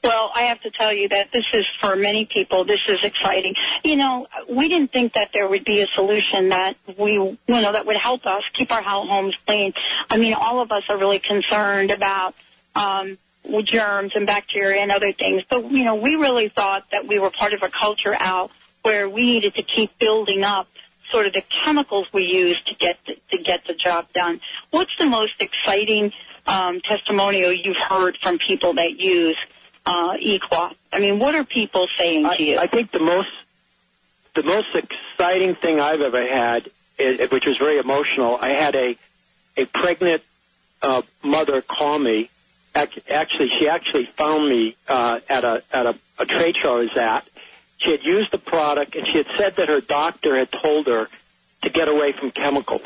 Well, 0.05 0.31
I 0.35 0.43
have 0.43 0.61
to 0.61 0.69
tell 0.69 0.93
you 0.93 1.09
that 1.09 1.31
this 1.31 1.47
is 1.51 1.65
for 1.81 1.95
many 1.95 2.27
people. 2.27 2.63
This 2.63 2.81
is 2.87 3.03
exciting. 3.03 3.55
You 3.83 3.95
know, 3.95 4.27
we 4.47 4.69
didn't 4.69 4.91
think 4.91 5.13
that 5.13 5.33
there 5.33 5.47
would 5.47 5.65
be 5.65 5.81
a 5.81 5.87
solution 5.87 6.49
that 6.49 6.77
we, 6.95 7.13
you 7.13 7.37
know, 7.47 7.71
that 7.71 7.87
would 7.87 7.97
help 7.97 8.27
us 8.27 8.43
keep 8.53 8.71
our 8.71 8.83
homes 8.83 9.35
clean. 9.47 9.73
I 10.07 10.17
mean, 10.17 10.35
all 10.35 10.61
of 10.61 10.71
us 10.71 10.83
are 10.89 10.97
really 10.99 11.17
concerned 11.17 11.89
about 11.89 12.35
um, 12.75 13.17
germs 13.63 14.11
and 14.13 14.27
bacteria 14.27 14.79
and 14.81 14.91
other 14.91 15.11
things. 15.11 15.41
But 15.49 15.71
you 15.71 15.83
know, 15.83 15.95
we 15.95 16.17
really 16.17 16.49
thought 16.49 16.85
that 16.91 17.07
we 17.07 17.17
were 17.17 17.31
part 17.31 17.53
of 17.53 17.63
a 17.63 17.69
culture 17.69 18.15
out 18.19 18.51
where 18.83 19.09
we 19.09 19.23
needed 19.23 19.55
to 19.55 19.63
keep 19.63 19.97
building 19.97 20.43
up 20.43 20.67
sort 21.09 21.25
of 21.25 21.33
the 21.33 21.43
chemicals 21.63 22.07
we 22.13 22.25
use 22.25 22.61
to 22.65 22.75
get 22.75 22.99
the, 23.07 23.17
to 23.31 23.41
get 23.41 23.65
the 23.65 23.73
job 23.73 24.05
done. 24.13 24.39
What's 24.69 24.95
the 24.99 25.07
most 25.07 25.33
exciting 25.39 26.11
um, 26.45 26.79
testimonial 26.81 27.51
you've 27.51 27.75
heard 27.77 28.17
from 28.17 28.37
people 28.37 28.75
that 28.75 28.99
use 28.99 29.37
uh, 29.85 30.17
eCloth? 30.17 30.75
I 30.91 30.99
mean, 30.99 31.19
what 31.19 31.35
are 31.35 31.43
people 31.43 31.87
saying 31.97 32.25
I, 32.25 32.37
to 32.37 32.43
you? 32.43 32.57
I 32.57 32.67
think 32.67 32.91
the 32.91 32.99
most 32.99 33.29
the 34.33 34.43
most 34.43 34.75
exciting 34.75 35.55
thing 35.55 35.79
I've 35.79 36.01
ever 36.01 36.27
had, 36.27 36.69
is, 36.97 37.31
which 37.31 37.45
was 37.45 37.57
very 37.57 37.77
emotional. 37.77 38.37
I 38.39 38.49
had 38.49 38.75
a 38.75 38.97
a 39.57 39.65
pregnant 39.65 40.21
uh, 40.81 41.01
mother 41.23 41.61
call 41.61 41.99
me. 41.99 42.29
Actually, 42.75 43.49
she 43.49 43.69
actually 43.69 44.05
found 44.05 44.49
me 44.49 44.75
uh, 44.87 45.21
at 45.29 45.45
a 45.45 45.63
at 45.71 45.85
a, 45.85 45.95
a 46.19 46.25
trade 46.25 46.57
show 46.57 46.77
I 46.77 46.79
was 46.79 46.97
at. 46.97 47.27
She 47.77 47.91
had 47.91 48.03
used 48.03 48.31
the 48.31 48.37
product, 48.37 48.95
and 48.95 49.07
she 49.07 49.17
had 49.17 49.27
said 49.37 49.55
that 49.57 49.69
her 49.69 49.81
doctor 49.81 50.35
had 50.35 50.51
told 50.51 50.87
her 50.87 51.07
to 51.61 51.69
get 51.69 51.87
away 51.87 52.11
from 52.11 52.31
chemicals, 52.31 52.85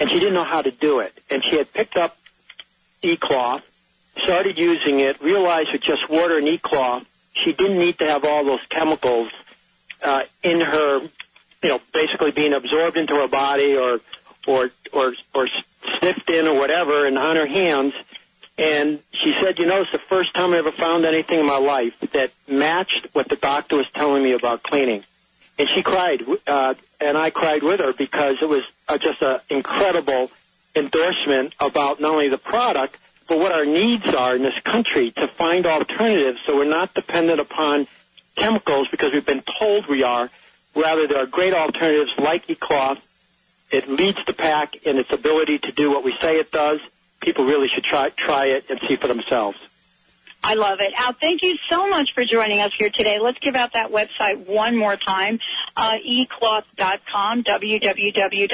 and 0.00 0.10
she 0.10 0.18
didn't 0.18 0.34
know 0.34 0.44
how 0.44 0.62
to 0.62 0.70
do 0.70 1.00
it. 1.00 1.12
And 1.30 1.44
she 1.44 1.56
had 1.56 1.72
picked 1.72 1.96
up 1.96 2.16
e-cloth, 3.02 3.64
started 4.22 4.58
using 4.58 5.00
it, 5.00 5.20
realized 5.20 5.70
with 5.72 5.82
just 5.82 6.08
water 6.08 6.38
and 6.38 6.48
e-cloth, 6.48 7.06
she 7.32 7.52
didn't 7.52 7.78
need 7.78 7.98
to 7.98 8.06
have 8.06 8.24
all 8.24 8.44
those 8.44 8.64
chemicals 8.68 9.30
uh, 10.02 10.22
in 10.42 10.60
her, 10.60 11.00
you 11.62 11.68
know, 11.68 11.80
basically 11.92 12.30
being 12.30 12.52
absorbed 12.52 12.96
into 12.96 13.14
her 13.14 13.28
body 13.28 13.76
or 13.76 14.00
or 14.46 14.70
or 14.92 15.14
or 15.34 15.48
sniffed 15.98 16.30
in 16.30 16.46
or 16.46 16.54
whatever, 16.54 17.06
and 17.06 17.18
on 17.18 17.36
her 17.36 17.46
hands. 17.46 17.94
And 18.56 19.00
she 19.12 19.32
said, 19.40 19.58
you 19.58 19.66
know, 19.66 19.82
it's 19.82 19.92
the 19.92 19.98
first 19.98 20.34
time 20.34 20.52
I 20.52 20.58
ever 20.58 20.72
found 20.72 21.04
anything 21.04 21.38
in 21.38 21.46
my 21.46 21.58
life 21.58 21.94
that 22.12 22.32
matched 22.48 23.06
what 23.12 23.28
the 23.28 23.36
doctor 23.36 23.76
was 23.76 23.86
telling 23.94 24.22
me 24.22 24.32
about 24.32 24.64
cleaning. 24.64 25.04
And 25.58 25.68
she 25.68 25.82
cried, 25.82 26.22
uh, 26.46 26.74
and 27.00 27.16
I 27.16 27.30
cried 27.30 27.62
with 27.62 27.78
her 27.78 27.92
because 27.92 28.38
it 28.42 28.48
was 28.48 28.64
uh, 28.88 28.98
just 28.98 29.22
an 29.22 29.40
incredible 29.48 30.30
endorsement 30.74 31.54
about 31.60 32.00
not 32.00 32.12
only 32.12 32.28
the 32.28 32.38
product, 32.38 32.96
but 33.28 33.38
what 33.38 33.52
our 33.52 33.66
needs 33.66 34.06
are 34.06 34.34
in 34.34 34.42
this 34.42 34.58
country 34.60 35.10
to 35.12 35.28
find 35.28 35.66
alternatives 35.66 36.40
so 36.46 36.56
we're 36.56 36.64
not 36.64 36.94
dependent 36.94 37.40
upon 37.40 37.86
chemicals 38.34 38.88
because 38.90 39.12
we've 39.12 39.26
been 39.26 39.42
told 39.58 39.86
we 39.86 40.02
are. 40.02 40.30
Rather, 40.74 41.06
there 41.06 41.18
are 41.22 41.26
great 41.26 41.54
alternatives 41.54 42.12
like 42.18 42.48
e-cloth. 42.48 42.98
It 43.70 43.88
leads 43.88 44.24
the 44.24 44.32
pack 44.32 44.76
in 44.86 44.96
its 44.96 45.12
ability 45.12 45.58
to 45.60 45.72
do 45.72 45.90
what 45.90 46.04
we 46.04 46.14
say 46.20 46.38
it 46.38 46.50
does. 46.50 46.80
People 47.20 47.44
really 47.44 47.68
should 47.68 47.84
try, 47.84 48.10
try 48.10 48.46
it 48.46 48.70
and 48.70 48.80
see 48.88 48.96
for 48.96 49.08
themselves. 49.08 49.58
I 50.42 50.54
love 50.54 50.80
it. 50.80 50.92
Al, 50.96 51.12
thank 51.12 51.42
you 51.42 51.56
so 51.68 51.88
much 51.88 52.14
for 52.14 52.24
joining 52.24 52.60
us 52.60 52.72
here 52.78 52.90
today. 52.90 53.18
Let's 53.18 53.38
give 53.40 53.56
out 53.56 53.72
that 53.74 53.90
website 53.90 54.46
one 54.46 54.76
more 54.76 54.96
time, 54.96 55.40
uh, 55.76 55.98
ecloth.com, 55.98 57.42
www.ecloth.com. 57.44 58.44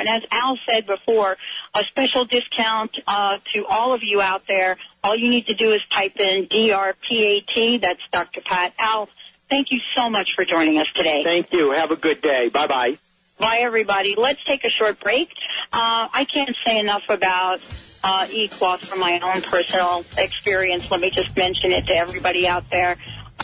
And 0.00 0.08
as 0.08 0.22
Al 0.30 0.58
said 0.68 0.86
before, 0.86 1.36
a 1.74 1.84
special 1.84 2.24
discount 2.24 2.98
uh, 3.06 3.38
to 3.52 3.64
all 3.66 3.94
of 3.94 4.02
you 4.02 4.20
out 4.20 4.46
there. 4.46 4.76
All 5.02 5.16
you 5.16 5.30
need 5.30 5.46
to 5.46 5.54
do 5.54 5.70
is 5.70 5.80
type 5.90 6.18
in 6.18 6.46
DRPAT. 6.46 7.80
That's 7.80 8.02
Dr. 8.12 8.40
Pat. 8.40 8.74
Al, 8.78 9.08
thank 9.48 9.70
you 9.70 9.80
so 9.94 10.10
much 10.10 10.34
for 10.34 10.44
joining 10.44 10.78
us 10.78 10.90
today. 10.92 11.22
Thank 11.24 11.52
you. 11.52 11.70
Have 11.72 11.92
a 11.92 11.96
good 11.96 12.20
day. 12.20 12.48
Bye-bye. 12.48 12.98
Bye, 13.38 13.58
everybody. 13.60 14.14
Let's 14.16 14.42
take 14.44 14.64
a 14.64 14.70
short 14.70 15.00
break. 15.00 15.30
Uh, 15.72 16.08
I 16.12 16.24
can't 16.24 16.56
say 16.64 16.78
enough 16.78 17.02
about 17.08 17.60
uh, 18.04 18.26
eCloth 18.26 18.80
from 18.80 19.00
my 19.00 19.18
own 19.20 19.40
personal 19.40 20.04
experience. 20.18 20.90
Let 20.90 21.00
me 21.00 21.10
just 21.10 21.34
mention 21.36 21.72
it 21.72 21.86
to 21.86 21.96
everybody 21.96 22.46
out 22.46 22.68
there. 22.70 22.98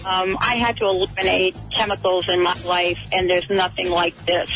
Um, 0.05 0.37
I 0.41 0.57
had 0.57 0.77
to 0.77 0.85
eliminate 0.87 1.57
chemicals 1.75 2.29
in 2.29 2.43
my 2.43 2.57
life, 2.65 2.99
and 3.11 3.29
there's 3.29 3.49
nothing 3.49 3.91
like 3.91 4.15
this. 4.27 4.51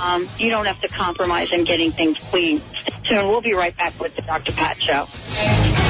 Um, 0.00 0.28
you 0.38 0.50
don't 0.50 0.66
have 0.66 0.80
to 0.82 0.88
compromise 0.88 1.52
in 1.52 1.64
getting 1.64 1.90
things 1.90 2.18
clean. 2.30 2.60
Soon, 3.04 3.28
we'll 3.28 3.40
be 3.40 3.54
right 3.54 3.76
back 3.76 3.98
with 3.98 4.14
the 4.14 4.22
Dr. 4.22 4.52
Pat 4.52 4.80
Show. 4.80 5.89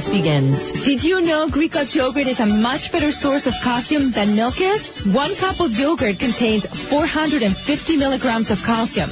begins. 0.00 0.72
Did 0.84 1.04
you 1.04 1.20
know 1.20 1.48
Greek 1.48 1.72
God's 1.72 1.94
yogurt 1.94 2.26
is 2.26 2.40
a 2.40 2.46
much 2.46 2.90
better 2.90 3.12
source 3.12 3.46
of 3.46 3.54
calcium 3.62 4.10
than 4.10 4.34
milk 4.34 4.58
is? 4.58 5.04
One 5.06 5.34
cup 5.36 5.60
of 5.60 5.78
yogurt 5.78 6.18
contains 6.18 6.64
450 6.88 7.96
milligrams 7.96 8.50
of 8.50 8.62
calcium 8.64 9.10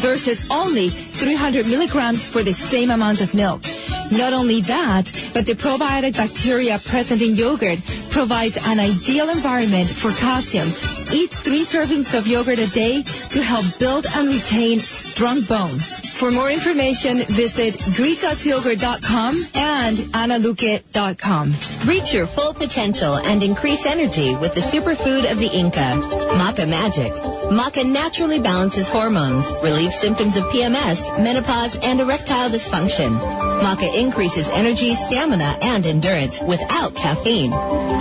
versus 0.00 0.46
only 0.50 0.88
300 0.88 1.66
milligrams 1.66 2.26
for 2.26 2.42
the 2.42 2.52
same 2.52 2.90
amount 2.90 3.20
of 3.20 3.34
milk. 3.34 3.60
Not 4.10 4.32
only 4.32 4.62
that, 4.62 5.04
but 5.34 5.44
the 5.44 5.54
probiotic 5.54 6.16
bacteria 6.16 6.78
present 6.78 7.20
in 7.20 7.34
yogurt 7.34 7.80
provides 8.10 8.56
an 8.66 8.80
ideal 8.80 9.28
environment 9.28 9.88
for 9.88 10.12
calcium. 10.12 10.68
Eat 11.12 11.30
three 11.30 11.64
servings 11.64 12.16
of 12.16 12.26
yogurt 12.26 12.58
a 12.58 12.70
day 12.70 13.02
to 13.02 13.42
help 13.42 13.66
build 13.78 14.06
and 14.16 14.28
retain 14.28 14.80
strong 14.80 15.42
bones. 15.42 16.11
For 16.12 16.30
more 16.30 16.50
information, 16.50 17.18
visit 17.24 17.74
GreekGodsYogurt.com 17.74 19.34
and 19.56 19.96
AnaLuque.com. 19.96 21.54
Reach 21.84 22.14
your 22.14 22.26
full 22.26 22.54
potential 22.54 23.16
and 23.16 23.42
increase 23.42 23.86
energy 23.86 24.36
with 24.36 24.54
the 24.54 24.60
superfood 24.60 25.30
of 25.30 25.38
the 25.38 25.48
Inca, 25.48 25.98
Maca 26.38 26.68
Magic. 26.68 27.12
Maca 27.50 27.84
naturally 27.84 28.38
balances 28.38 28.88
hormones, 28.88 29.50
relieves 29.64 29.96
symptoms 29.96 30.36
of 30.36 30.44
PMS, 30.44 31.18
menopause, 31.22 31.76
and 31.82 32.00
erectile 32.00 32.48
dysfunction. 32.50 33.18
Maca 33.60 33.92
increases 33.94 34.48
energy, 34.50 34.94
stamina, 34.94 35.56
and 35.60 35.86
endurance 35.86 36.40
without 36.42 36.94
caffeine. 36.94 37.50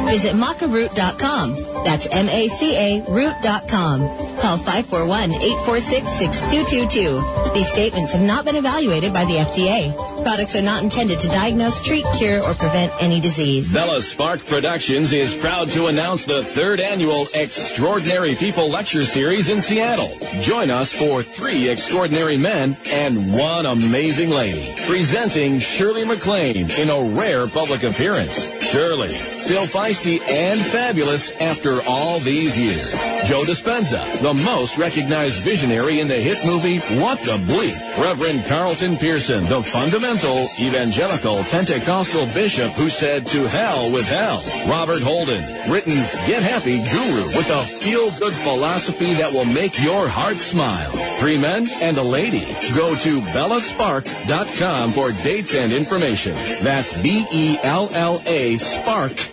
Visit 0.08 0.36
macaroot.com. 0.36 1.56
That's 1.84 2.08
M-A-C-A 2.12 3.02
root.com. 3.10 4.31
Call 4.42 4.58
541-846-6222. 4.58 7.54
These 7.54 7.72
statements 7.72 8.14
have 8.14 8.24
not 8.24 8.44
been 8.44 8.56
evaluated 8.56 9.14
by 9.14 9.26
the 9.26 9.36
FDA. 9.36 9.94
Products 10.24 10.56
are 10.56 10.62
not 10.62 10.84
intended 10.84 11.20
to 11.20 11.28
diagnose, 11.28 11.82
treat, 11.82 12.06
cure, 12.18 12.42
or 12.42 12.54
prevent 12.56 12.92
any 13.00 13.20
disease. 13.20 13.72
Bella 13.74 14.02
Spark 14.02 14.44
Productions 14.46 15.14
is 15.14 15.36
proud 15.36 15.70
to 15.70 15.86
announce 15.88 16.26
the 16.26 16.44
third 16.44 16.80
annual 16.80 17.28
Extraordinary 17.36 18.34
People 18.36 18.68
Lecture 18.70 19.04
Series 19.04 19.50
in 19.50 19.62
Seattle. 19.62 20.10
Join 20.42 20.72
us 20.72 20.92
for 20.92 21.22
three 21.22 21.70
extraordinary 21.70 22.38
men 22.38 22.76
and 22.92 23.32
one 23.34 23.68
amazing 23.68 24.32
lady. 24.32 24.74
Presenting 24.88 25.60
Shirley 25.60 26.06
MacLaine 26.06 26.72
in 26.72 26.90
a 26.90 27.04
rare 27.16 27.46
public 27.48 27.84
appearance. 27.84 28.48
Shirley, 28.62 29.14
still 29.42 29.66
feisty 29.66 30.22
and 30.28 30.60
fabulous 30.60 31.32
after 31.42 31.82
all 31.84 32.20
these 32.20 32.58
years. 32.58 32.92
Joe 33.28 33.44
Dispenza, 33.44 34.04
the 34.22 34.34
most 34.34 34.78
recognized 34.78 35.44
visionary 35.44 36.00
in 36.00 36.08
the 36.08 36.16
hit 36.16 36.38
movie 36.46 36.80
What 37.00 37.20
the 37.20 37.38
Bleep. 37.48 37.78
Reverend 38.02 38.46
Carlton 38.46 38.98
Pearson, 38.98 39.44
the 39.46 39.62
fundamental 39.62 40.48
evangelical 40.60 41.44
Pentecostal 41.46 42.26
bishop 42.34 42.72
who 42.72 42.90
said 42.90 43.26
to 43.28 43.48
hell 43.48 43.92
with 43.92 44.08
hell. 44.08 44.44
Robert 44.68 45.02
Holden, 45.02 45.42
Britain's 45.68 46.14
Get 46.28 46.42
Happy 46.42 46.78
guru 46.92 47.26
with 47.38 47.50
a 47.50 47.62
feel-good 47.62 48.34
philosophy 48.34 49.14
that 49.14 49.32
will 49.34 49.46
make 49.46 49.82
your 49.82 50.08
heart 50.08 50.38
smile. 50.38 50.92
Three 51.18 51.40
men 51.40 51.68
and 51.82 51.98
a 51.98 52.04
lady. 52.04 52.46
Go 52.76 52.96
to 52.96 53.22
bellaspark.com 53.22 54.92
for 54.92 55.12
dates 55.24 55.56
and 55.56 55.72
information. 55.72 56.34
That's 56.64 57.02
B-E-L-L-A 57.02 58.58
spark.com. 58.58 59.31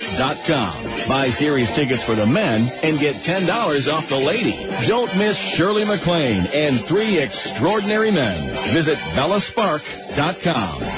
Buy 1.09 1.29
series 1.31 1.73
tickets 1.73 2.03
for 2.03 2.15
the 2.15 2.27
men 2.27 2.71
and 2.83 2.99
get 2.99 3.15
$10 3.17 3.93
off 3.93 4.09
the 4.09 4.19
lady. 4.19 4.57
Don't 4.87 5.15
miss 5.17 5.39
Shirley 5.39 5.85
MacLaine 5.85 6.47
and 6.55 6.79
three 6.79 7.19
extraordinary 7.19 8.11
men. 8.11 8.39
Visit 8.73 8.99
bellaspark.com. 9.15 10.98